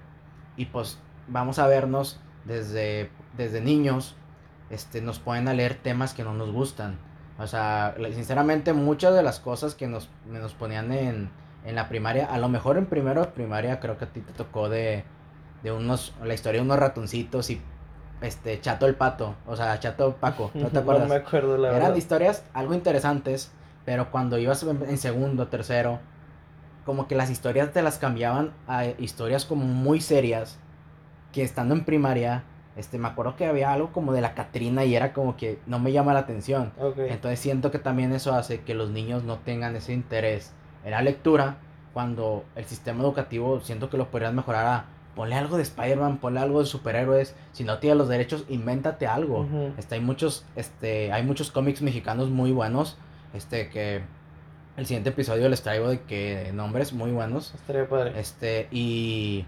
Y 0.56 0.66
pues 0.66 0.98
vamos 1.28 1.58
a 1.58 1.66
vernos 1.66 2.20
desde, 2.44 3.10
desde 3.36 3.60
niños, 3.60 4.14
este, 4.70 5.00
nos 5.00 5.18
ponen 5.18 5.48
a 5.48 5.54
leer 5.54 5.74
temas 5.74 6.14
que 6.14 6.22
no 6.22 6.34
nos 6.34 6.52
gustan 6.52 6.98
o 7.40 7.46
sea, 7.46 7.94
sinceramente 8.12 8.74
muchas 8.74 9.14
de 9.14 9.22
las 9.22 9.40
cosas 9.40 9.74
que 9.74 9.86
nos, 9.86 10.10
nos 10.26 10.52
ponían 10.52 10.92
en, 10.92 11.30
en 11.64 11.74
la 11.74 11.88
primaria, 11.88 12.26
a 12.26 12.36
lo 12.36 12.50
mejor 12.50 12.76
en 12.76 12.84
primero 12.84 13.22
de 13.22 13.28
primaria 13.28 13.80
creo 13.80 13.96
que 13.96 14.04
a 14.04 14.08
ti 14.08 14.20
te 14.20 14.32
tocó 14.32 14.68
de, 14.68 15.04
de 15.62 15.72
unos, 15.72 16.12
la 16.22 16.34
historia 16.34 16.60
de 16.60 16.66
unos 16.66 16.78
ratoncitos 16.78 17.48
y 17.48 17.62
este, 18.20 18.60
Chato 18.60 18.84
el 18.84 18.94
Pato, 18.94 19.36
o 19.46 19.56
sea, 19.56 19.80
Chato 19.80 20.16
Paco, 20.16 20.50
¿no 20.52 20.68
te 20.68 20.80
acuerdas? 20.80 21.04
no 21.08 21.14
me 21.14 21.20
acuerdo, 21.20 21.56
la 21.56 21.74
Eran 21.74 21.96
historias 21.96 22.44
algo 22.52 22.74
interesantes, 22.74 23.50
pero 23.84 24.10
cuando 24.10 24.38
ibas 24.38 24.62
en 24.62 24.98
segundo, 24.98 25.48
tercero, 25.48 26.00
como 26.84 27.08
que 27.08 27.14
las 27.14 27.30
historias 27.30 27.72
te 27.72 27.82
las 27.82 27.98
cambiaban 27.98 28.52
a 28.66 28.86
historias 28.86 29.44
como 29.44 29.64
muy 29.64 30.00
serias, 30.00 30.58
que 31.32 31.42
estando 31.42 31.74
en 31.74 31.84
primaria 31.84 32.44
este, 32.76 32.98
me 32.98 33.08
acuerdo 33.08 33.36
que 33.36 33.46
había 33.46 33.72
algo 33.72 33.92
como 33.92 34.12
de 34.12 34.20
la 34.20 34.34
Catrina 34.34 34.84
y 34.84 34.94
era 34.94 35.12
como 35.12 35.36
que 35.36 35.58
no 35.66 35.78
me 35.78 35.92
llama 35.92 36.14
la 36.14 36.20
atención. 36.20 36.72
Entonces 36.96 37.40
siento 37.40 37.70
que 37.70 37.78
también 37.78 38.12
eso 38.12 38.32
hace 38.34 38.60
que 38.62 38.74
los 38.74 38.90
niños 38.90 39.24
no 39.24 39.38
tengan 39.38 39.76
ese 39.76 39.92
interés 39.92 40.52
en 40.84 40.92
la 40.92 41.02
lectura 41.02 41.58
cuando 41.92 42.44
el 42.54 42.64
sistema 42.64 43.02
educativo 43.02 43.60
siento 43.60 43.90
que 43.90 43.98
lo 43.98 44.10
podrían 44.10 44.36
mejorar 44.36 44.66
a 44.66 44.84
ponle 45.16 45.34
algo 45.34 45.56
de 45.56 45.64
Spider-Man, 45.64 46.18
ponle 46.18 46.40
algo 46.40 46.60
de 46.60 46.66
superhéroes, 46.66 47.34
si 47.52 47.64
no 47.64 47.78
tienes 47.78 47.98
los 47.98 48.08
derechos, 48.08 48.44
invéntate 48.48 49.06
algo. 49.06 49.46
este, 49.76 49.96
hay 49.96 50.00
muchos 50.00 50.46
este 50.54 51.12
hay 51.12 51.24
muchos 51.24 51.50
cómics 51.50 51.82
mexicanos 51.82 52.30
muy 52.30 52.52
buenos, 52.52 52.96
este 53.34 53.68
que 53.70 54.02
el 54.76 54.86
siguiente 54.86 55.10
episodio 55.10 55.48
les 55.48 55.62
traigo 55.62 55.88
de 55.88 56.00
que 56.02 56.50
nombres 56.54 56.92
muy 56.92 57.10
buenos. 57.10 57.54
Estaría 57.54 57.88
padre. 57.88 58.18
Este 58.18 58.68
y 58.70 59.44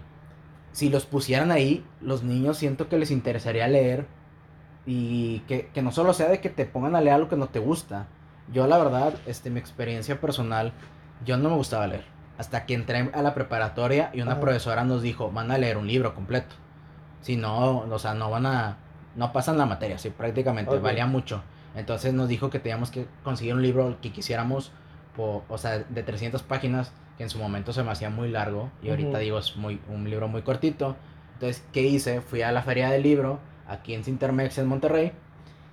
si 0.73 0.89
los 0.89 1.05
pusieran 1.05 1.51
ahí, 1.51 1.85
los 2.01 2.23
niños 2.23 2.57
siento 2.57 2.89
que 2.89 2.97
les 2.97 3.11
interesaría 3.11 3.67
leer 3.67 4.05
y 4.85 5.39
que, 5.41 5.69
no 5.81 5.91
solo 5.91 6.13
sea 6.13 6.29
de 6.29 6.41
que 6.41 6.49
te 6.49 6.65
pongan 6.65 6.95
a 6.95 7.01
leer 7.01 7.19
lo 7.19 7.29
que 7.29 7.35
no 7.35 7.47
te 7.47 7.59
gusta. 7.59 8.07
Yo 8.51 8.67
la 8.67 8.77
verdad, 8.77 9.13
este, 9.25 9.49
mi 9.49 9.59
experiencia 9.59 10.19
personal, 10.19 10.73
yo 11.25 11.37
no 11.37 11.49
me 11.49 11.55
gustaba 11.55 11.87
leer. 11.87 12.03
Hasta 12.37 12.65
que 12.65 12.73
entré 12.73 13.09
a 13.13 13.21
la 13.21 13.33
preparatoria 13.33 14.09
y 14.13 14.21
una 14.21 14.39
profesora 14.39 14.83
nos 14.83 15.01
dijo, 15.01 15.31
van 15.31 15.51
a 15.51 15.57
leer 15.57 15.77
un 15.77 15.87
libro 15.87 16.13
completo. 16.15 16.55
Si 17.21 17.37
no, 17.37 17.79
o 17.79 17.99
sea, 17.99 18.15
no 18.15 18.29
van 18.29 18.45
a, 18.47 18.77
no 19.15 19.31
pasan 19.31 19.57
la 19.57 19.65
materia, 19.65 19.97
sí, 19.97 20.09
prácticamente, 20.09 20.77
valía 20.79 21.05
mucho. 21.05 21.43
Entonces 21.75 22.13
nos 22.13 22.27
dijo 22.27 22.49
que 22.49 22.59
teníamos 22.59 22.91
que 22.91 23.07
conseguir 23.23 23.53
un 23.53 23.61
libro 23.61 23.97
que 24.01 24.11
quisiéramos, 24.11 24.71
o 25.17 25.57
sea, 25.57 25.79
de 25.79 26.03
300 26.03 26.43
páginas 26.43 26.91
que 27.17 27.23
en 27.23 27.29
su 27.29 27.37
momento 27.39 27.73
se 27.73 27.83
me 27.83 27.91
hacía 27.91 28.09
muy 28.09 28.29
largo 28.29 28.71
y 28.81 28.89
ahorita 28.89 29.19
digo 29.19 29.37
es 29.37 29.55
muy, 29.55 29.79
un 29.89 30.09
libro 30.09 30.27
muy 30.27 30.41
cortito. 30.41 30.95
Entonces, 31.33 31.63
¿qué 31.71 31.81
hice? 31.81 32.21
Fui 32.21 32.41
a 32.41 32.51
la 32.51 32.61
feria 32.61 32.89
del 32.89 33.03
libro 33.03 33.39
aquí 33.67 33.93
en 33.93 34.03
Cintermex 34.03 34.57
en 34.57 34.67
Monterrey 34.67 35.11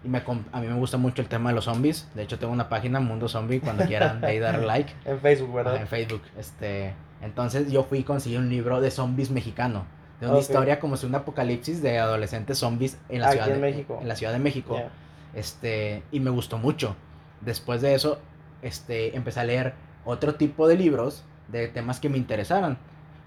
y 0.02 0.08
me, 0.08 0.22
a 0.52 0.60
mí 0.60 0.66
me 0.66 0.74
gusta 0.74 0.96
mucho 0.96 1.20
el 1.22 1.28
tema 1.28 1.50
de 1.50 1.54
los 1.54 1.64
zombies. 1.64 2.08
De 2.14 2.22
hecho, 2.22 2.38
tengo 2.38 2.52
una 2.52 2.68
página, 2.68 3.00
Mundo 3.00 3.28
Zombie, 3.28 3.60
cuando 3.60 3.84
quieran 3.84 4.24
ahí 4.24 4.38
dar 4.38 4.58
like 4.64 4.92
En 5.04 5.18
Facebook, 5.20 5.54
¿verdad? 5.54 5.76
en 5.76 5.86
Facebook. 5.86 6.22
Este, 6.38 6.94
entonces 7.22 7.70
yo 7.70 7.84
fui 7.84 7.98
y 7.98 8.04
conseguí 8.04 8.36
un 8.36 8.48
libro 8.48 8.80
de 8.80 8.90
zombies 8.90 9.30
mexicano. 9.30 9.84
De 10.20 10.28
una 10.28 10.38
historia 10.38 10.80
como 10.80 10.98
si 10.98 11.06
un 11.06 11.14
apocalipsis 11.14 11.80
de 11.80 11.98
adolescentes 11.98 12.58
zombies 12.58 12.98
en 13.08 13.22
la, 13.22 13.28
Aquí 13.28 13.36
ciudad, 13.36 13.48
en 13.48 13.54
de, 13.54 13.60
México. 13.60 13.98
en 14.02 14.08
la 14.08 14.16
Ciudad 14.16 14.32
de 14.34 14.38
México. 14.38 14.76
Ya. 14.76 14.90
Este, 15.34 16.02
y 16.10 16.20
me 16.20 16.30
gustó 16.30 16.58
mucho. 16.58 16.96
Después 17.40 17.82
de 17.82 17.94
eso, 17.94 18.18
este, 18.62 19.16
empecé 19.16 19.40
a 19.40 19.44
leer 19.44 19.74
otro 20.04 20.34
tipo 20.34 20.68
de 20.68 20.76
libros 20.76 21.24
de 21.48 21.68
temas 21.68 22.00
que 22.00 22.08
me 22.08 22.18
interesaran. 22.18 22.78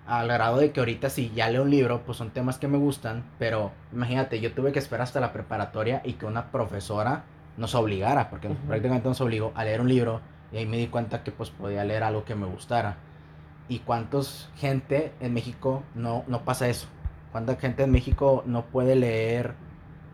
Al 0.06 0.28
grado 0.28 0.58
de 0.58 0.72
que 0.72 0.82
ahorita 0.82 1.10
si 1.10 1.32
ya 1.32 1.50
leo 1.50 1.64
un 1.64 1.70
libro, 1.70 2.02
pues 2.06 2.18
son 2.18 2.32
temas 2.32 2.58
que 2.58 2.68
me 2.68 2.78
gustan, 2.78 3.24
pero 3.40 3.72
imagínate, 3.94 4.42
yo 4.42 4.54
tuve 4.54 4.74
que 4.74 4.80
esperar 4.80 5.04
hasta 5.04 5.22
la 5.22 5.32
preparatoria 5.32 6.02
y 6.04 6.14
que 6.14 6.26
una 6.26 6.52
profesora 6.52 7.24
nos 7.56 7.74
obligara, 7.76 8.30
porque 8.30 8.50
Ujú. 8.50 8.58
prácticamente 8.68 9.08
nos 9.08 9.22
obligó 9.22 9.54
a 9.56 9.64
leer 9.64 9.80
un 9.80 9.88
libro 9.88 10.20
y 10.52 10.58
ahí 10.58 10.66
me 10.66 10.78
di 10.78 10.88
cuenta 10.88 11.24
que 11.24 11.32
pues 11.32 11.50
podía 11.52 11.86
leer 11.86 12.04
algo 12.04 12.26
que 12.26 12.36
me 12.36 12.46
gustara. 12.46 12.98
¿Y 13.70 13.80
cuántos 13.80 14.50
gente 14.58 15.14
en 15.22 15.34
México 15.34 15.84
no, 15.96 16.26
no 16.28 16.44
pasa 16.44 16.68
eso? 16.68 16.88
¿Cuánta 17.32 17.56
gente 17.56 17.84
en 17.84 17.92
México 17.92 18.44
no 18.46 18.66
puede 18.66 18.96
leer? 18.96 19.56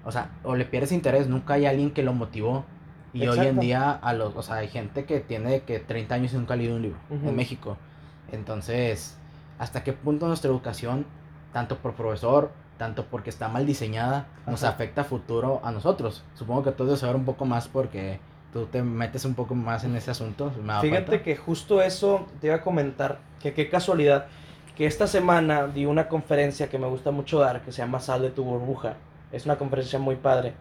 O 0.06 0.12
sea, 0.12 0.30
o 0.44 0.56
le 0.56 0.66
pierdes 0.66 0.92
interés, 0.92 1.28
nunca 1.28 1.56
hay 1.56 1.66
alguien 1.66 1.92
que 1.92 2.04
lo 2.04 2.14
motivó. 2.14 2.66
Y 3.12 3.22
hoy 3.28 3.40
en 3.40 3.44
Exacto. 3.44 3.62
día, 3.62 3.92
a 3.92 4.14
los, 4.14 4.36
o 4.36 4.42
sea, 4.44 4.56
hay 4.58 4.68
gente 4.68 5.06
que 5.06 5.20
tiene 5.20 5.62
que 5.62 5.80
30 5.80 6.16
años 6.16 6.34
y 6.34 6.38
nunca 6.38 6.54
ha 6.54 6.58
leído 6.58 6.76
un 6.76 6.84
libro 6.84 7.00
Ujú. 7.10 7.28
en 7.30 7.36
México. 7.36 7.78
Entonces, 8.32 9.18
¿hasta 9.58 9.84
qué 9.84 9.94
punto 9.94 10.28
nuestra 10.28 10.50
educación, 10.50 11.06
tanto 11.52 11.78
por 11.78 11.94
profesor, 11.96 12.52
tanto 12.78 13.06
porque 13.06 13.30
está 13.30 13.48
mal 13.50 13.66
diseñada, 13.66 14.28
nos 14.48 14.64
Ajá. 14.64 14.74
afecta 14.74 15.02
a 15.02 15.04
futuro 15.04 15.60
a 15.64 15.72
nosotros? 15.72 16.24
Supongo 16.36 16.64
que 16.64 16.72
tú 16.72 16.86
debes 16.86 17.00
saber 17.00 17.16
un 17.16 17.26
poco 17.26 17.46
más 17.46 17.68
porque 17.68 18.20
tú 18.54 18.66
te 18.68 18.82
metes 18.84 19.26
un 19.26 19.34
poco 19.34 19.56
más 19.56 19.84
en 19.84 19.96
ese 19.96 20.12
asunto. 20.12 20.52
me 20.64 20.80
Fíjate 20.80 21.06
cuenta. 21.06 21.24
que 21.24 21.36
justo 21.36 21.82
eso 21.82 22.28
te 22.40 22.48
iba 22.48 22.58
a 22.58 22.62
comentar, 22.62 23.20
que 23.40 23.54
qué 23.54 23.70
casualidad, 23.70 24.28
que 24.76 24.86
esta 24.86 25.08
semana 25.08 25.68
di 25.68 25.86
una 25.86 26.08
conferencia 26.08 26.70
que 26.70 26.78
me 26.78 26.88
gusta 26.88 27.12
mucho 27.12 27.40
dar, 27.40 27.62
que 27.64 27.72
se 27.72 27.82
llama 27.82 28.00
Sal 28.00 28.22
de 28.22 28.30
tu 28.30 28.44
burbuja. 28.44 28.96
Es 29.32 29.46
una 29.46 29.58
conferencia 29.58 30.00
muy 30.00 30.16
padre. 30.16 30.54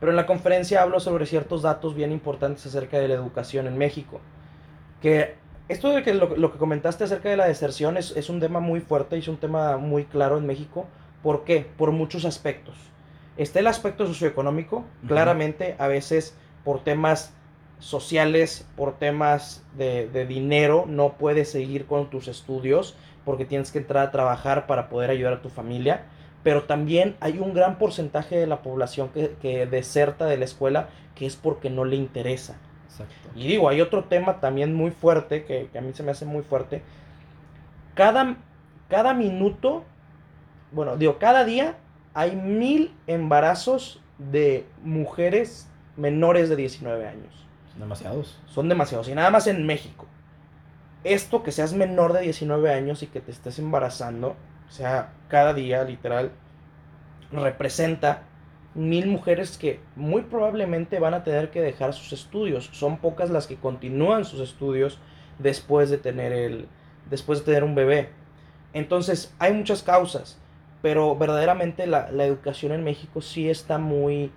Pero 0.00 0.10
en 0.10 0.16
la 0.16 0.26
conferencia 0.26 0.82
hablo 0.82 1.00
sobre 1.00 1.26
ciertos 1.26 1.62
datos 1.62 1.94
bien 1.94 2.12
importantes 2.12 2.66
acerca 2.66 2.98
de 2.98 3.08
la 3.08 3.14
educación 3.14 3.66
en 3.66 3.78
México. 3.78 4.20
Que 5.00 5.36
esto 5.68 5.90
de 5.90 6.02
que 6.02 6.14
lo, 6.14 6.36
lo 6.36 6.52
que 6.52 6.58
comentaste 6.58 7.04
acerca 7.04 7.28
de 7.28 7.36
la 7.36 7.46
deserción 7.46 7.96
es, 7.96 8.16
es 8.16 8.28
un 8.28 8.40
tema 8.40 8.60
muy 8.60 8.80
fuerte 8.80 9.16
y 9.16 9.20
es 9.20 9.28
un 9.28 9.36
tema 9.36 9.76
muy 9.76 10.04
claro 10.04 10.38
en 10.38 10.46
México. 10.46 10.86
¿Por 11.22 11.44
qué? 11.44 11.66
Por 11.76 11.92
muchos 11.92 12.24
aspectos. 12.24 12.74
Está 13.36 13.60
el 13.60 13.66
aspecto 13.66 14.06
socioeconómico, 14.06 14.84
claramente 15.06 15.76
a 15.78 15.86
veces 15.86 16.36
por 16.64 16.84
temas 16.84 17.32
sociales, 17.78 18.66
por 18.76 18.98
temas 18.98 19.64
de, 19.76 20.08
de 20.08 20.26
dinero, 20.26 20.84
no 20.86 21.14
puedes 21.14 21.50
seguir 21.50 21.86
con 21.86 22.10
tus 22.10 22.28
estudios 22.28 22.96
porque 23.24 23.44
tienes 23.44 23.72
que 23.72 23.78
entrar 23.78 24.06
a 24.06 24.10
trabajar 24.10 24.66
para 24.66 24.88
poder 24.88 25.10
ayudar 25.10 25.34
a 25.34 25.42
tu 25.42 25.48
familia. 25.48 26.04
Pero 26.42 26.64
también 26.64 27.16
hay 27.20 27.38
un 27.38 27.54
gran 27.54 27.78
porcentaje 27.78 28.36
de 28.36 28.46
la 28.46 28.62
población 28.62 29.10
que, 29.10 29.36
que 29.40 29.66
deserta 29.66 30.26
de 30.26 30.36
la 30.36 30.44
escuela 30.44 30.88
que 31.14 31.26
es 31.26 31.36
porque 31.36 31.70
no 31.70 31.84
le 31.84 31.96
interesa. 31.96 32.56
Exacto. 32.88 33.30
Y 33.34 33.46
digo, 33.46 33.68
hay 33.68 33.80
otro 33.80 34.04
tema 34.04 34.40
también 34.40 34.74
muy 34.74 34.90
fuerte, 34.90 35.44
que, 35.44 35.68
que 35.72 35.78
a 35.78 35.80
mí 35.80 35.92
se 35.92 36.02
me 36.02 36.10
hace 36.10 36.24
muy 36.24 36.42
fuerte. 36.42 36.82
Cada, 37.94 38.36
cada 38.88 39.14
minuto, 39.14 39.84
bueno, 40.72 40.96
digo, 40.96 41.18
cada 41.18 41.44
día 41.44 41.76
hay 42.14 42.36
mil 42.36 42.94
embarazos 43.06 44.00
de 44.18 44.66
mujeres 44.82 45.68
menores 45.96 46.48
de 46.48 46.56
19 46.56 47.06
años. 47.06 47.46
Demasiados. 47.78 48.38
Son 48.46 48.68
demasiados. 48.68 49.08
Y 49.08 49.14
nada 49.14 49.30
más 49.30 49.46
en 49.46 49.64
México. 49.66 50.06
Esto 51.04 51.42
que 51.42 51.52
seas 51.52 51.72
menor 51.72 52.12
de 52.12 52.20
19 52.20 52.72
años 52.72 53.02
y 53.02 53.06
que 53.06 53.20
te 53.20 53.32
estés 53.32 53.58
embarazando, 53.58 54.36
o 54.72 54.74
sea, 54.74 55.12
cada 55.28 55.52
día, 55.52 55.84
literal, 55.84 56.32
representa 57.30 58.22
mil 58.74 59.06
mujeres 59.06 59.58
que 59.58 59.80
muy 59.96 60.22
probablemente 60.22 60.98
van 60.98 61.12
a 61.12 61.24
tener 61.24 61.50
que 61.50 61.60
dejar 61.60 61.92
sus 61.92 62.14
estudios. 62.14 62.70
Son 62.72 62.96
pocas 62.96 63.28
las 63.28 63.46
que 63.46 63.56
continúan 63.56 64.24
sus 64.24 64.40
estudios 64.40 64.98
después 65.38 65.90
de 65.90 65.98
tener 65.98 66.32
el 66.32 66.68
después 67.10 67.40
de 67.40 67.44
tener 67.44 67.64
un 67.64 67.74
bebé. 67.74 68.08
Entonces, 68.72 69.34
hay 69.38 69.52
muchas 69.52 69.82
causas, 69.82 70.38
pero 70.80 71.16
verdaderamente 71.16 71.86
la, 71.86 72.10
la 72.10 72.24
educación 72.24 72.72
en 72.72 72.82
México 72.82 73.20
sí 73.20 73.50
está 73.50 73.76
muy 73.76 74.32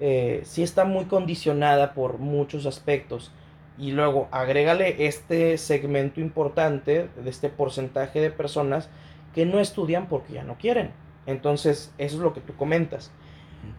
eh, 0.00 0.42
sí 0.44 0.62
está 0.62 0.84
muy 0.84 1.06
condicionada 1.06 1.94
por 1.94 2.18
muchos 2.18 2.66
aspectos. 2.66 3.32
Y 3.78 3.92
luego 3.92 4.28
agrégale 4.32 5.06
este 5.06 5.56
segmento 5.56 6.20
importante 6.20 7.08
de 7.16 7.30
este 7.30 7.48
porcentaje 7.48 8.20
de 8.20 8.30
personas 8.30 8.90
que 9.38 9.46
no 9.46 9.60
estudian 9.60 10.08
porque 10.08 10.32
ya 10.32 10.42
no 10.42 10.58
quieren. 10.58 10.90
Entonces, 11.24 11.94
eso 11.96 12.16
es 12.16 12.22
lo 12.22 12.34
que 12.34 12.40
tú 12.40 12.56
comentas. 12.56 13.12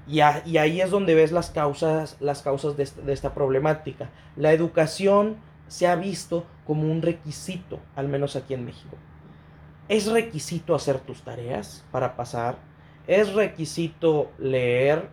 Y, 0.08 0.22
a- 0.22 0.42
y 0.46 0.56
ahí 0.58 0.80
es 0.80 0.90
donde 0.90 1.16
ves 1.16 1.34
las 1.34 1.50
causas, 1.52 2.16
las 2.22 2.42
causas 2.44 2.78
de, 2.78 2.84
esta, 2.84 3.02
de 3.02 3.12
esta 3.12 3.34
problemática. 3.34 4.10
La 4.38 4.54
educación 4.54 5.36
se 5.68 5.86
ha 5.86 5.98
visto 5.98 6.46
como 6.66 6.90
un 6.90 7.02
requisito, 7.02 7.82
al 7.98 8.08
menos 8.08 8.38
aquí 8.38 8.54
en 8.54 8.64
México. 8.64 8.96
Es 9.90 10.10
requisito 10.10 10.76
hacer 10.76 11.00
tus 11.02 11.24
tareas 11.24 11.84
para 11.92 12.16
pasar. 12.16 12.56
Es 13.06 13.34
requisito 13.34 14.32
leer 14.38 15.10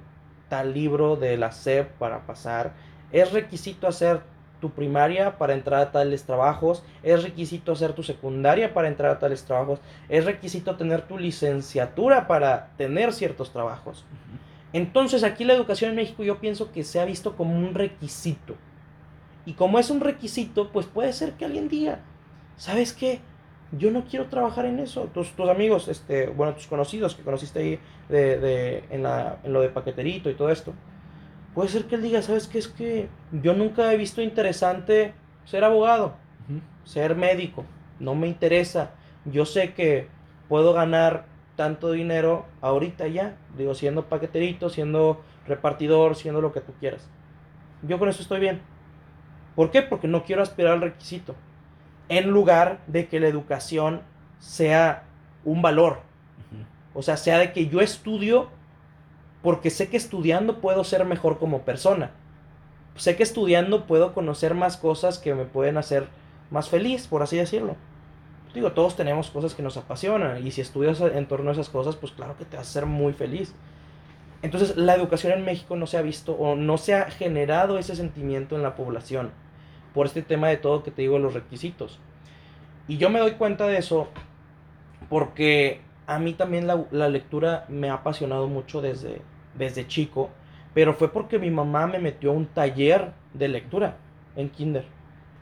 tal 0.48 0.74
libro 0.74 1.16
de 1.16 1.36
la 1.38 1.50
SEP 1.50 1.90
para 1.98 2.24
pasar. 2.24 2.72
Es 3.10 3.32
requisito 3.32 3.88
hacer 3.88 4.20
tu 4.66 4.74
primaria 4.74 5.38
para 5.38 5.54
entrar 5.54 5.80
a 5.80 5.92
tales 5.92 6.24
trabajos. 6.24 6.82
Es 7.02 7.22
requisito 7.22 7.72
hacer 7.72 7.92
tu 7.92 8.02
secundaria 8.02 8.74
para 8.74 8.88
entrar 8.88 9.12
a 9.12 9.18
tales 9.18 9.44
trabajos. 9.44 9.78
Es 10.08 10.24
requisito 10.24 10.74
tener 10.76 11.02
tu 11.02 11.18
licenciatura 11.18 12.26
para 12.26 12.70
tener 12.76 13.12
ciertos 13.12 13.52
trabajos. 13.52 14.04
Entonces 14.72 15.22
aquí 15.22 15.44
la 15.44 15.54
educación 15.54 15.90
en 15.90 15.96
México 15.96 16.24
yo 16.24 16.38
pienso 16.40 16.72
que 16.72 16.82
se 16.82 16.98
ha 17.00 17.04
visto 17.04 17.36
como 17.36 17.56
un 17.56 17.74
requisito. 17.74 18.54
Y 19.44 19.52
como 19.52 19.78
es 19.78 19.90
un 19.90 20.00
requisito, 20.00 20.72
pues 20.72 20.86
puede 20.86 21.12
ser 21.12 21.34
que 21.34 21.44
alguien 21.44 21.68
diga, 21.68 22.00
¿sabes 22.56 22.92
qué? 22.92 23.20
Yo 23.70 23.90
no 23.92 24.04
quiero 24.04 24.26
trabajar 24.26 24.64
en 24.66 24.80
eso. 24.80 25.02
Tus, 25.14 25.32
tus 25.36 25.48
amigos, 25.48 25.86
este, 25.88 26.26
bueno, 26.26 26.54
tus 26.54 26.66
conocidos 26.66 27.14
que 27.14 27.22
conociste 27.22 27.60
ahí 27.60 27.78
de, 28.08 28.38
de- 28.38 28.84
en, 28.90 29.04
la, 29.04 29.38
en 29.44 29.52
lo 29.52 29.60
de 29.60 29.68
paqueterito 29.68 30.28
y 30.30 30.34
todo 30.34 30.50
esto. 30.50 30.72
Puede 31.56 31.70
ser 31.70 31.86
que 31.86 31.96
él 31.96 32.02
diga, 32.02 32.22
¿sabes 32.22 32.46
qué? 32.46 32.58
Es 32.58 32.68
que 32.68 33.08
yo 33.32 33.54
nunca 33.54 33.92
he 33.92 33.96
visto 33.96 34.22
interesante 34.22 35.12
ser 35.44 35.64
abogado 35.64 36.14
ser 36.86 37.16
médico, 37.16 37.64
no 37.98 38.14
me 38.14 38.28
interesa. 38.28 38.92
Yo 39.26 39.44
sé 39.44 39.74
que 39.74 40.08
puedo 40.48 40.72
ganar 40.72 41.26
tanto 41.56 41.92
dinero 41.92 42.46
ahorita 42.60 43.08
ya, 43.08 43.36
digo, 43.58 43.74
siendo 43.74 44.06
paqueterito, 44.06 44.70
siendo 44.70 45.22
repartidor, 45.46 46.14
siendo 46.14 46.40
lo 46.40 46.52
que 46.52 46.60
tú 46.60 46.72
quieras. 46.78 47.08
Yo 47.82 47.98
con 47.98 48.08
eso 48.08 48.22
estoy 48.22 48.40
bien. 48.40 48.62
¿Por 49.54 49.70
qué? 49.70 49.82
Porque 49.82 50.08
no 50.08 50.24
quiero 50.24 50.42
aspirar 50.42 50.74
al 50.74 50.80
requisito. 50.82 51.34
En 52.08 52.30
lugar 52.30 52.78
de 52.86 53.08
que 53.08 53.20
la 53.20 53.28
educación 53.28 54.02
sea 54.38 55.04
un 55.44 55.62
valor. 55.62 56.00
Ujú. 56.52 56.64
O 56.94 57.02
sea, 57.02 57.16
sea 57.16 57.38
de 57.38 57.52
que 57.52 57.68
yo 57.68 57.80
estudio 57.80 58.50
porque 59.46 59.70
sé 59.70 59.88
que 59.88 59.96
estudiando 59.96 60.60
puedo 60.60 60.82
ser 60.82 61.04
mejor 61.04 61.38
como 61.38 61.62
persona. 61.62 62.10
Sé 62.96 63.14
que 63.14 63.22
estudiando 63.22 63.86
puedo 63.86 64.12
conocer 64.12 64.54
más 64.54 64.76
cosas 64.76 65.20
que 65.20 65.36
me 65.36 65.44
pueden 65.44 65.76
hacer 65.76 66.08
más 66.50 66.68
feliz, 66.68 67.06
por 67.06 67.22
así 67.22 67.36
decirlo. 67.36 67.76
Digo, 68.54 68.72
todos 68.72 68.96
tenemos 68.96 69.30
cosas 69.30 69.54
que 69.54 69.62
nos 69.62 69.76
apasionan 69.76 70.44
y 70.44 70.50
si 70.50 70.62
estudias 70.62 71.00
en 71.00 71.28
torno 71.28 71.50
a 71.50 71.52
esas 71.52 71.68
cosas, 71.68 71.94
pues 71.94 72.10
claro 72.10 72.36
que 72.36 72.44
te 72.44 72.56
vas 72.56 72.66
a 72.66 72.70
hacer 72.70 72.86
muy 72.86 73.12
feliz. 73.12 73.54
Entonces, 74.42 74.76
la 74.76 74.96
educación 74.96 75.32
en 75.32 75.44
México 75.44 75.76
no 75.76 75.86
se 75.86 75.96
ha 75.96 76.02
visto 76.02 76.32
o 76.32 76.56
no 76.56 76.76
se 76.76 76.94
ha 76.94 77.08
generado 77.08 77.78
ese 77.78 77.94
sentimiento 77.94 78.56
en 78.56 78.64
la 78.64 78.74
población 78.74 79.30
por 79.94 80.06
este 80.06 80.22
tema 80.22 80.48
de 80.48 80.56
todo 80.56 80.82
que 80.82 80.90
te 80.90 81.02
digo, 81.02 81.20
los 81.20 81.34
requisitos. 81.34 82.00
Y 82.88 82.96
yo 82.96 83.10
me 83.10 83.20
doy 83.20 83.34
cuenta 83.34 83.68
de 83.68 83.78
eso 83.78 84.08
porque 85.08 85.82
a 86.08 86.18
mí 86.18 86.32
también 86.32 86.66
la, 86.66 86.84
la 86.90 87.08
lectura 87.08 87.64
me 87.68 87.90
ha 87.90 87.94
apasionado 87.94 88.48
mucho 88.48 88.80
desde, 88.80 89.22
desde 89.58 89.86
chico, 89.86 90.30
pero 90.74 90.94
fue 90.94 91.12
porque 91.12 91.38
mi 91.38 91.50
mamá 91.50 91.86
me 91.86 91.98
metió 91.98 92.30
a 92.30 92.34
un 92.34 92.46
taller 92.46 93.12
de 93.34 93.48
lectura 93.48 93.96
en 94.36 94.50
kinder. 94.50 94.84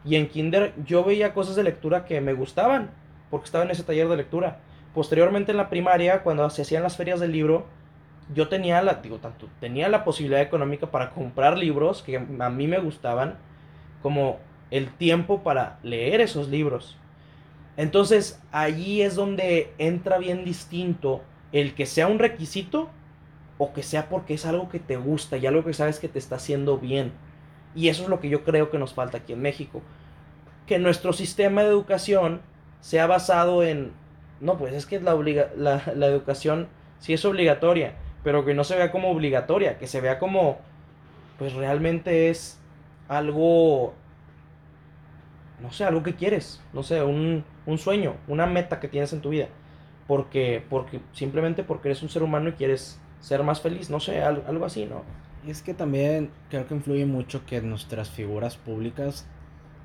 Y 0.04 0.16
en 0.16 0.28
kinder 0.28 0.74
yo 0.84 1.02
veía 1.04 1.34
cosas 1.34 1.56
de 1.56 1.64
lectura 1.64 2.04
que 2.04 2.20
me 2.20 2.34
gustaban, 2.34 2.90
porque 3.30 3.46
estaba 3.46 3.64
en 3.64 3.70
ese 3.70 3.82
taller 3.82 4.08
de 4.08 4.16
lectura. 4.16 4.60
Posteriormente 4.94 5.50
en 5.50 5.56
la 5.56 5.70
primaria, 5.70 6.22
cuando 6.22 6.48
se 6.50 6.62
hacían 6.62 6.82
las 6.82 6.96
ferias 6.96 7.20
del 7.20 7.32
libro, 7.32 7.66
yo 8.34 8.48
tenía 8.48 8.80
la, 8.82 8.94
digo, 8.94 9.18
tanto, 9.18 9.48
tenía 9.60 9.88
la 9.88 10.04
posibilidad 10.04 10.40
económica 10.40 10.90
para 10.90 11.10
comprar 11.10 11.58
libros 11.58 12.02
que 12.02 12.16
a 12.16 12.50
mí 12.50 12.66
me 12.66 12.78
gustaban, 12.78 13.36
como 14.02 14.38
el 14.70 14.90
tiempo 14.92 15.42
para 15.42 15.78
leer 15.82 16.20
esos 16.20 16.48
libros. 16.48 16.96
Entonces, 17.76 18.40
allí 18.52 19.02
es 19.02 19.14
donde 19.14 19.72
entra 19.78 20.18
bien 20.18 20.44
distinto 20.44 21.22
el 21.52 21.74
que 21.74 21.86
sea 21.86 22.06
un 22.06 22.18
requisito 22.18 22.88
o 23.58 23.72
que 23.72 23.82
sea 23.82 24.08
porque 24.08 24.34
es 24.34 24.46
algo 24.46 24.68
que 24.68 24.80
te 24.80 24.96
gusta 24.96 25.36
y 25.36 25.46
algo 25.46 25.64
que 25.64 25.72
sabes 25.72 25.98
que 25.98 26.08
te 26.08 26.18
está 26.18 26.36
haciendo 26.36 26.78
bien. 26.78 27.12
Y 27.74 27.88
eso 27.88 28.04
es 28.04 28.08
lo 28.08 28.20
que 28.20 28.28
yo 28.28 28.44
creo 28.44 28.70
que 28.70 28.78
nos 28.78 28.94
falta 28.94 29.18
aquí 29.18 29.32
en 29.32 29.42
México. 29.42 29.82
Que 30.66 30.78
nuestro 30.78 31.12
sistema 31.12 31.62
de 31.62 31.68
educación 31.68 32.40
sea 32.80 33.06
basado 33.06 33.62
en, 33.62 33.92
no, 34.40 34.58
pues 34.58 34.74
es 34.74 34.86
que 34.86 35.00
la, 35.00 35.14
obliga 35.14 35.50
la, 35.56 35.82
la 35.94 36.06
educación 36.06 36.68
sí 36.98 37.12
es 37.12 37.24
obligatoria, 37.24 37.94
pero 38.22 38.44
que 38.44 38.54
no 38.54 38.64
se 38.64 38.76
vea 38.76 38.90
como 38.90 39.10
obligatoria, 39.10 39.78
que 39.78 39.86
se 39.86 40.00
vea 40.00 40.18
como, 40.18 40.58
pues 41.38 41.52
realmente 41.52 42.30
es 42.30 42.58
algo, 43.08 43.94
no 45.60 45.70
sé, 45.72 45.84
algo 45.84 46.02
que 46.02 46.14
quieres, 46.14 46.62
no 46.72 46.82
sé, 46.82 47.02
un, 47.02 47.44
un 47.66 47.78
sueño, 47.78 48.16
una 48.28 48.46
meta 48.46 48.80
que 48.80 48.88
tienes 48.88 49.12
en 49.12 49.20
tu 49.20 49.30
vida. 49.30 49.48
Porque, 50.06 50.62
porque, 50.68 51.00
simplemente 51.12 51.64
porque 51.64 51.88
eres 51.88 52.02
un 52.02 52.10
ser 52.10 52.22
humano 52.22 52.50
y 52.50 52.52
quieres 52.52 53.00
ser 53.24 53.42
más 53.42 53.62
feliz, 53.62 53.88
no 53.88 54.00
sé, 54.00 54.22
algo, 54.22 54.66
así, 54.66 54.84
¿no? 54.84 55.02
Y 55.46 55.50
es 55.50 55.62
que 55.62 55.72
también 55.72 56.30
creo 56.50 56.66
que 56.66 56.74
influye 56.74 57.06
mucho 57.06 57.46
que 57.46 57.62
nuestras 57.62 58.10
figuras 58.10 58.58
públicas, 58.58 59.26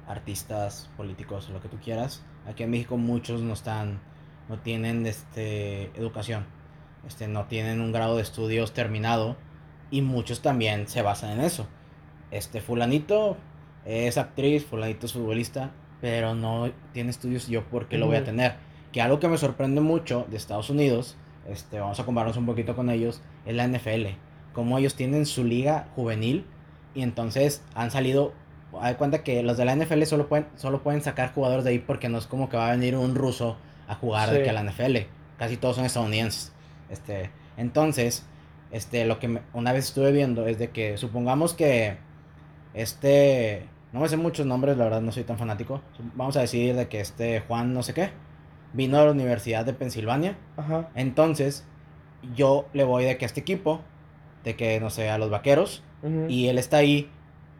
artistas, 0.07 0.89
políticos, 0.97 1.49
lo 1.49 1.61
que 1.61 1.69
tú 1.69 1.77
quieras, 1.81 2.21
aquí 2.45 2.63
en 2.63 2.71
México 2.71 2.97
muchos 2.97 3.41
no 3.41 3.53
están, 3.53 4.01
no 4.49 4.59
tienen 4.59 5.05
este, 5.05 5.85
educación, 5.97 6.47
este, 7.07 7.29
no 7.29 7.45
tienen 7.45 7.79
un 7.79 7.93
grado 7.93 8.17
de 8.17 8.23
estudios 8.23 8.73
terminado 8.73 9.37
y 9.89 10.01
muchos 10.01 10.41
también 10.41 10.89
se 10.89 11.01
basan 11.01 11.31
en 11.31 11.39
eso. 11.39 11.65
Este 12.31 12.59
fulanito 12.59 13.37
es 13.85 14.17
actriz, 14.17 14.65
fulanito 14.65 15.05
es 15.05 15.13
futbolista, 15.13 15.71
pero 16.01 16.35
no 16.35 16.71
tiene 16.91 17.09
estudios, 17.09 17.47
yo 17.47 17.63
por 17.63 17.87
qué 17.87 17.97
lo 17.97 18.07
voy 18.07 18.17
a 18.17 18.25
tener. 18.25 18.55
Que 18.91 19.01
algo 19.01 19.21
que 19.21 19.29
me 19.29 19.37
sorprende 19.37 19.79
mucho 19.79 20.27
de 20.29 20.35
Estados 20.35 20.69
Unidos, 20.69 21.15
este, 21.51 21.79
vamos 21.79 21.99
a 21.99 22.05
compararnos 22.05 22.37
un 22.37 22.45
poquito 22.45 22.75
con 22.75 22.89
ellos, 22.89 23.21
es 23.45 23.55
la 23.55 23.67
NFL. 23.67 24.07
Como 24.53 24.77
ellos 24.77 24.95
tienen 24.95 25.25
su 25.25 25.43
liga 25.43 25.87
juvenil 25.95 26.45
y 26.93 27.01
entonces 27.01 27.63
han 27.75 27.91
salido, 27.91 28.33
hay 28.79 28.95
cuenta 28.95 29.23
que 29.23 29.43
los 29.43 29.57
de 29.57 29.65
la 29.65 29.75
NFL 29.75 30.03
solo 30.03 30.27
pueden, 30.27 30.47
solo 30.55 30.81
pueden 30.83 31.01
sacar 31.01 31.33
jugadores 31.33 31.63
de 31.63 31.71
ahí 31.71 31.79
porque 31.79 32.09
no 32.09 32.17
es 32.17 32.27
como 32.27 32.49
que 32.49 32.57
va 32.57 32.67
a 32.67 32.71
venir 32.71 32.95
un 32.95 33.15
ruso 33.15 33.57
a 33.87 33.95
jugar 33.95 34.31
de 34.31 34.43
que 34.43 34.49
a 34.49 34.53
la 34.53 34.63
NFL. 34.63 34.97
Casi 35.37 35.57
todos 35.57 35.75
son 35.75 35.85
estadounidenses. 35.85 36.51
Este, 36.89 37.31
entonces, 37.57 38.25
este, 38.71 39.05
lo 39.05 39.19
que 39.19 39.41
una 39.53 39.71
vez 39.71 39.85
estuve 39.85 40.11
viendo 40.11 40.47
es 40.47 40.59
de 40.59 40.69
que 40.69 40.97
supongamos 40.97 41.53
que 41.53 41.97
este 42.73 43.67
no 43.91 44.01
me 44.01 44.07
sé 44.07 44.17
muchos 44.17 44.45
nombres, 44.45 44.77
la 44.77 44.83
verdad 44.83 45.01
no 45.01 45.11
soy 45.11 45.23
tan 45.23 45.37
fanático. 45.37 45.81
Vamos 46.15 46.37
a 46.37 46.41
decir 46.41 46.75
de 46.75 46.87
que 46.87 46.99
este 46.99 47.39
Juan 47.41 47.73
no 47.73 47.81
sé 47.81 47.93
qué 47.93 48.11
vino 48.73 48.97
a 48.99 49.05
la 49.05 49.11
Universidad 49.11 49.65
de 49.65 49.73
Pensilvania. 49.73 50.37
Ajá. 50.57 50.89
Entonces, 50.95 51.65
yo 52.35 52.67
le 52.73 52.83
voy 52.83 53.05
de 53.05 53.17
que 53.17 53.25
a 53.25 53.27
este 53.27 53.39
equipo, 53.39 53.81
de 54.43 54.55
que 54.55 54.79
no 54.79 54.89
sé, 54.89 55.09
a 55.09 55.17
los 55.17 55.29
vaqueros, 55.29 55.83
y 56.29 56.47
él 56.47 56.57
está 56.57 56.77
ahí. 56.77 57.09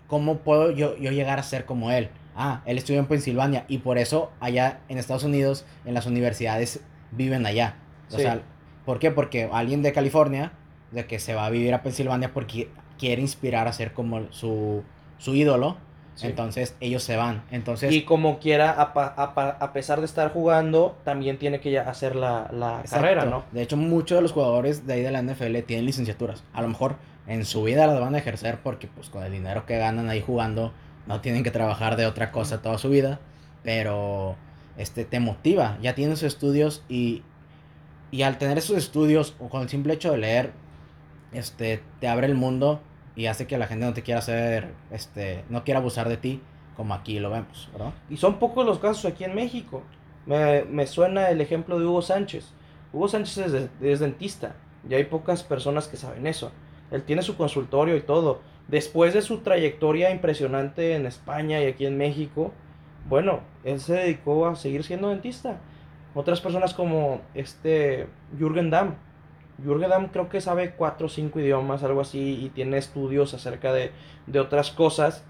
¿Cómo 0.08 0.38
puedo 0.38 0.72
yo, 0.72 0.98
yo 0.98 1.12
llegar 1.12 1.40
a 1.40 1.44
ser 1.44 1.66
como 1.66 1.92
él? 1.92 2.10
Ah, 2.36 2.64
él 2.66 2.78
estudió 2.78 3.00
en 3.00 3.06
Pensilvania 3.06 3.66
y 3.68 3.80
por 3.80 3.98
eso 3.98 4.32
allá 4.40 4.80
en 4.88 4.98
Estados 4.98 5.24
Unidos, 5.24 5.66
en 5.86 5.94
las 5.94 6.06
universidades, 6.06 6.82
viven 7.12 7.46
allá. 7.46 7.76
O 8.12 8.18
sea, 8.18 8.42
¿por 8.86 8.98
qué? 9.00 9.12
Porque 9.12 9.50
alguien 9.52 9.82
de 9.84 9.92
California, 9.92 10.54
de 10.92 11.06
que 11.06 11.20
se 11.20 11.36
va 11.36 11.46
a 11.46 11.50
vivir 11.50 11.74
a 11.74 11.84
Pensilvania 11.84 12.34
porque 12.34 12.70
quiere 12.98 13.22
inspirar 13.22 13.68
a 13.68 13.74
ser 13.74 13.94
como 13.94 14.32
su, 14.32 14.84
su 15.18 15.36
ídolo 15.36 15.78
entonces 16.22 16.76
ellos 16.80 17.04
se 17.04 17.16
van. 17.16 17.44
Entonces, 17.52 17.92
y 17.92 18.04
como 18.04 18.40
quiera, 18.40 18.72
a, 18.72 19.74
pesar 19.74 20.00
de 20.00 20.06
estar 20.06 20.32
jugando, 20.32 20.98
también 21.04 21.38
tiene 21.38 21.60
que 21.60 21.78
hacer 21.80 22.16
la, 22.16 22.84
carrera, 22.90 23.26
¿no? 23.26 23.44
De 23.52 23.62
hecho, 23.62 23.78
muchos 23.78 24.18
de 24.18 24.22
los 24.22 24.32
jugadores 24.32 24.86
de 24.86 24.94
ahí 24.94 25.02
de 25.02 25.12
la 25.12 25.22
NFL 25.22 25.60
tienen 25.66 25.86
licenciaturas. 25.86 26.44
A 26.54 26.62
lo 26.62 26.68
mejor 26.68 26.96
en 27.28 27.46
su 27.46 27.64
vida 27.64 27.88
las 27.88 28.00
van 28.00 28.16
a 28.16 28.18
ejercer 28.18 28.60
porque 28.64 28.88
pues 28.88 29.10
con 29.10 29.24
el 29.24 29.32
dinero 29.32 29.66
que 29.66 29.78
ganan 29.78 30.10
ahí 30.10 30.22
jugando 30.26 30.74
no 31.08 31.22
tienen 31.22 31.44
que 31.44 31.52
trabajar 31.52 31.96
de 31.96 32.06
otra 32.06 32.32
cosa 32.32 32.62
toda 32.62 32.78
su 32.78 32.90
vida. 32.90 33.20
Pero 33.64 34.36
este 34.78 35.06
te 35.06 35.20
motiva. 35.20 35.78
Ya 35.82 35.96
tienes 35.96 36.24
estudios 36.24 36.84
y, 36.90 37.24
y 38.12 38.24
al 38.24 38.38
tener 38.38 38.58
esos 38.58 38.78
estudios 38.78 39.36
o 39.40 39.50
con 39.50 39.62
el 39.62 39.70
simple 39.70 39.94
hecho 39.94 40.12
de 40.12 40.18
leer, 40.18 40.52
este 41.32 41.84
te 42.00 42.08
abre 42.08 42.28
el 42.28 42.36
mundo 42.36 42.82
y 43.16 43.26
hace 43.26 43.48
que 43.48 43.58
la 43.58 43.68
gente 43.68 43.86
no 43.86 43.94
te 43.94 44.02
quiera 44.02 44.20
hacer, 44.20 44.74
este, 44.92 45.44
no 45.50 45.64
quiera 45.64 45.80
abusar 45.80 46.10
de 46.10 46.18
ti, 46.18 46.42
como 46.76 46.94
aquí 46.94 47.20
lo 47.20 47.30
vemos, 47.30 47.70
¿verdad? 47.74 47.94
Y 48.10 48.18
son 48.18 48.40
pocos 48.40 48.66
los 48.66 48.80
casos 48.80 49.06
aquí 49.06 49.24
en 49.24 49.36
México. 49.36 49.84
Me, 50.26 50.64
me 50.64 50.88
suena 50.88 51.30
el 51.30 51.42
ejemplo 51.42 51.80
de 51.80 51.86
Hugo 51.86 52.02
Sánchez. 52.02 52.54
Hugo 52.94 53.08
Sánchez 53.08 53.38
es, 53.38 53.70
es, 53.82 54.00
dentista 54.00 54.56
y 54.90 54.94
hay 54.94 55.04
pocas 55.04 55.44
personas 55.44 55.88
que 55.88 55.98
saben 55.98 56.26
eso. 56.26 56.52
Él 56.92 57.04
tiene 57.04 57.22
su 57.22 57.36
consultorio 57.36 57.98
y 57.98 58.02
todo. 58.02 58.42
Después 58.68 59.14
de 59.14 59.22
su 59.22 59.40
trayectoria 59.40 60.12
impresionante 60.12 60.96
en 60.96 61.06
España 61.06 61.62
y 61.62 61.66
aquí 61.66 61.86
en 61.86 61.98
México, 61.98 62.54
bueno, 63.08 63.42
él 63.64 63.80
se 63.80 63.94
dedicó 63.94 64.48
a 64.48 64.56
seguir 64.56 64.84
siendo 64.84 65.10
dentista. 65.10 65.58
Otras 66.16 66.42
personas 66.42 66.74
como 66.74 67.22
este 67.34 68.08
Jürgen 68.38 68.70
Damm, 68.70 68.96
Jürgen 69.64 69.90
Damm 69.90 70.08
creo 70.08 70.30
que 70.30 70.42
sabe 70.42 70.72
cuatro 70.72 71.08
o 71.08 71.10
cinco 71.10 71.40
idiomas, 71.40 71.84
algo 71.84 72.02
así, 72.02 72.40
y 72.44 72.50
tiene 72.50 72.78
estudios 72.78 73.34
acerca 73.34 73.74
de, 73.74 73.92
de 74.28 74.40
otras 74.40 74.72
cosas. 74.72 75.24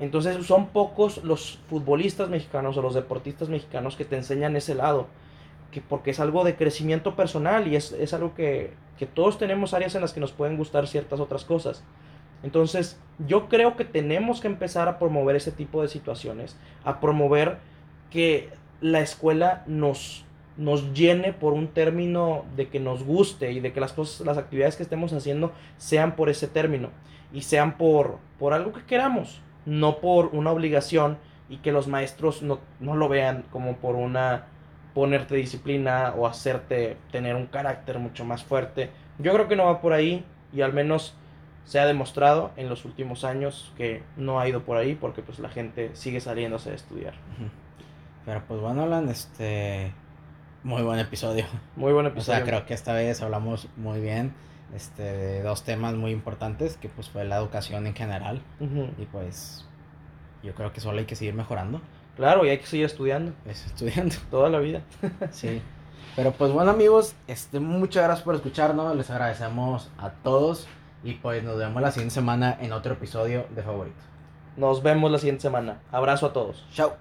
Entonces 0.00 0.44
son 0.46 0.68
pocos 0.68 1.22
los 1.24 1.60
futbolistas 1.68 2.28
mexicanos 2.28 2.76
o 2.76 2.82
los 2.82 2.94
deportistas 2.94 3.48
mexicanos 3.48 3.96
que 3.96 4.04
te 4.04 4.16
enseñan 4.16 4.56
ese 4.56 4.74
lado. 4.74 5.06
Que 5.70 5.80
porque 5.80 6.10
es 6.10 6.20
algo 6.20 6.44
de 6.44 6.56
crecimiento 6.56 7.16
personal 7.16 7.68
y 7.68 7.76
es, 7.76 7.92
es 7.92 8.12
algo 8.14 8.34
que, 8.34 8.72
que, 8.98 9.06
todos 9.06 9.38
tenemos 9.38 9.74
áreas 9.74 9.94
en 9.94 10.00
las 10.00 10.12
que 10.12 10.20
nos 10.20 10.32
pueden 10.32 10.56
gustar 10.56 10.86
ciertas 10.86 11.20
otras 11.20 11.44
cosas. 11.44 11.84
Entonces 12.42 13.00
yo 13.26 13.48
creo 13.48 13.76
que 13.76 13.84
tenemos 13.84 14.40
que 14.40 14.48
empezar 14.48 14.88
a 14.88 14.98
promover 14.98 15.36
ese 15.36 15.50
tipo 15.50 15.80
de 15.82 15.88
situaciones, 15.88 16.56
a 16.84 17.00
promover 17.00 17.58
que 18.10 18.50
la 18.80 19.00
escuela 19.00 19.64
nos, 19.66 20.26
nos 20.56 20.92
llene 20.92 21.32
por 21.32 21.52
un 21.52 21.68
término 21.68 22.44
de 22.56 22.68
que 22.68 22.80
nos 22.80 23.02
guste 23.02 23.52
y 23.52 23.60
de 23.60 23.72
que 23.72 23.80
las 23.80 23.92
cosas, 23.92 24.24
las 24.26 24.38
actividades 24.38 24.76
que 24.76 24.82
estemos 24.82 25.12
haciendo 25.12 25.52
sean 25.76 26.16
por 26.16 26.28
ese 26.28 26.46
término 26.46 26.90
y 27.32 27.42
sean 27.42 27.76
por, 27.76 28.18
por 28.38 28.52
algo 28.52 28.72
que 28.72 28.84
queramos, 28.84 29.40
no 29.66 29.98
por 29.98 30.26
una 30.26 30.52
obligación 30.52 31.18
y 31.48 31.58
que 31.58 31.72
los 31.72 31.88
maestros 31.88 32.42
no, 32.42 32.60
no 32.80 32.96
lo 32.96 33.08
vean 33.08 33.44
como 33.50 33.76
por 33.76 33.96
una 33.96 34.46
ponerte 34.94 35.34
disciplina 35.34 36.14
o 36.16 36.26
hacerte 36.26 36.96
tener 37.10 37.34
un 37.34 37.46
carácter 37.46 37.98
mucho 37.98 38.24
más 38.24 38.44
fuerte. 38.44 38.90
Yo 39.18 39.32
creo 39.32 39.48
que 39.48 39.56
no 39.56 39.64
va 39.64 39.80
por 39.80 39.92
ahí 39.92 40.24
y 40.52 40.60
al 40.60 40.72
menos 40.72 41.16
se 41.64 41.80
ha 41.80 41.86
demostrado 41.86 42.52
en 42.56 42.68
los 42.68 42.84
últimos 42.84 43.24
años 43.24 43.72
que 43.76 44.02
no 44.16 44.38
ha 44.38 44.48
ido 44.48 44.62
por 44.62 44.76
ahí 44.76 44.94
porque 44.94 45.22
pues 45.22 45.40
la 45.40 45.48
gente 45.48 45.90
sigue 45.94 46.20
saliéndose 46.20 46.70
de 46.70 46.76
estudiar. 46.76 47.14
Pero 48.24 48.42
pues 48.46 48.60
bueno, 48.60 48.84
Alan, 48.84 49.08
este 49.08 49.92
muy 50.64 50.82
buen 50.82 50.98
episodio. 50.98 51.44
Muy 51.76 51.92
buen 51.92 52.06
episodio. 52.06 52.32
O 52.32 52.36
sea, 52.38 52.44
creo 52.44 52.66
que 52.66 52.74
esta 52.74 52.94
vez 52.94 53.22
hablamos 53.22 53.68
muy 53.76 54.00
bien 54.00 54.34
este, 54.74 55.02
de 55.02 55.42
dos 55.42 55.62
temas 55.62 55.94
muy 55.94 56.10
importantes, 56.10 56.76
que 56.76 56.88
pues 56.88 57.08
fue 57.08 57.24
la 57.24 57.36
educación 57.36 57.86
en 57.86 57.94
general. 57.94 58.42
Y 58.98 59.04
pues 59.04 59.66
yo 60.42 60.54
creo 60.54 60.72
que 60.72 60.80
solo 60.80 60.98
hay 60.98 61.04
que 61.04 61.16
seguir 61.16 61.34
mejorando. 61.34 61.80
Claro, 62.16 62.44
y 62.44 62.48
hay 62.48 62.58
que 62.58 62.66
seguir 62.66 62.86
estudiando. 62.86 63.32
Es 63.46 63.66
estudiando. 63.66 64.16
Toda 64.30 64.48
la 64.48 64.58
vida. 64.58 64.82
sí. 65.30 65.62
Pero 66.16 66.32
pues 66.32 66.52
bueno 66.52 66.70
amigos, 66.70 67.14
este, 67.26 67.60
muchas 67.60 68.04
gracias 68.04 68.24
por 68.24 68.34
escucharnos, 68.36 68.94
les 68.94 69.10
agradecemos 69.10 69.90
a 69.98 70.10
todos 70.10 70.68
y 71.02 71.14
pues 71.14 71.42
nos 71.42 71.58
vemos 71.58 71.82
la 71.82 71.90
siguiente 71.90 72.14
semana 72.14 72.56
en 72.60 72.72
otro 72.72 72.94
episodio 72.94 73.46
de 73.54 73.62
Favorito. 73.62 74.00
Nos 74.56 74.82
vemos 74.82 75.10
la 75.10 75.18
siguiente 75.18 75.42
semana. 75.42 75.80
Abrazo 75.90 76.26
a 76.26 76.32
todos. 76.32 76.64
Chao. 76.72 76.96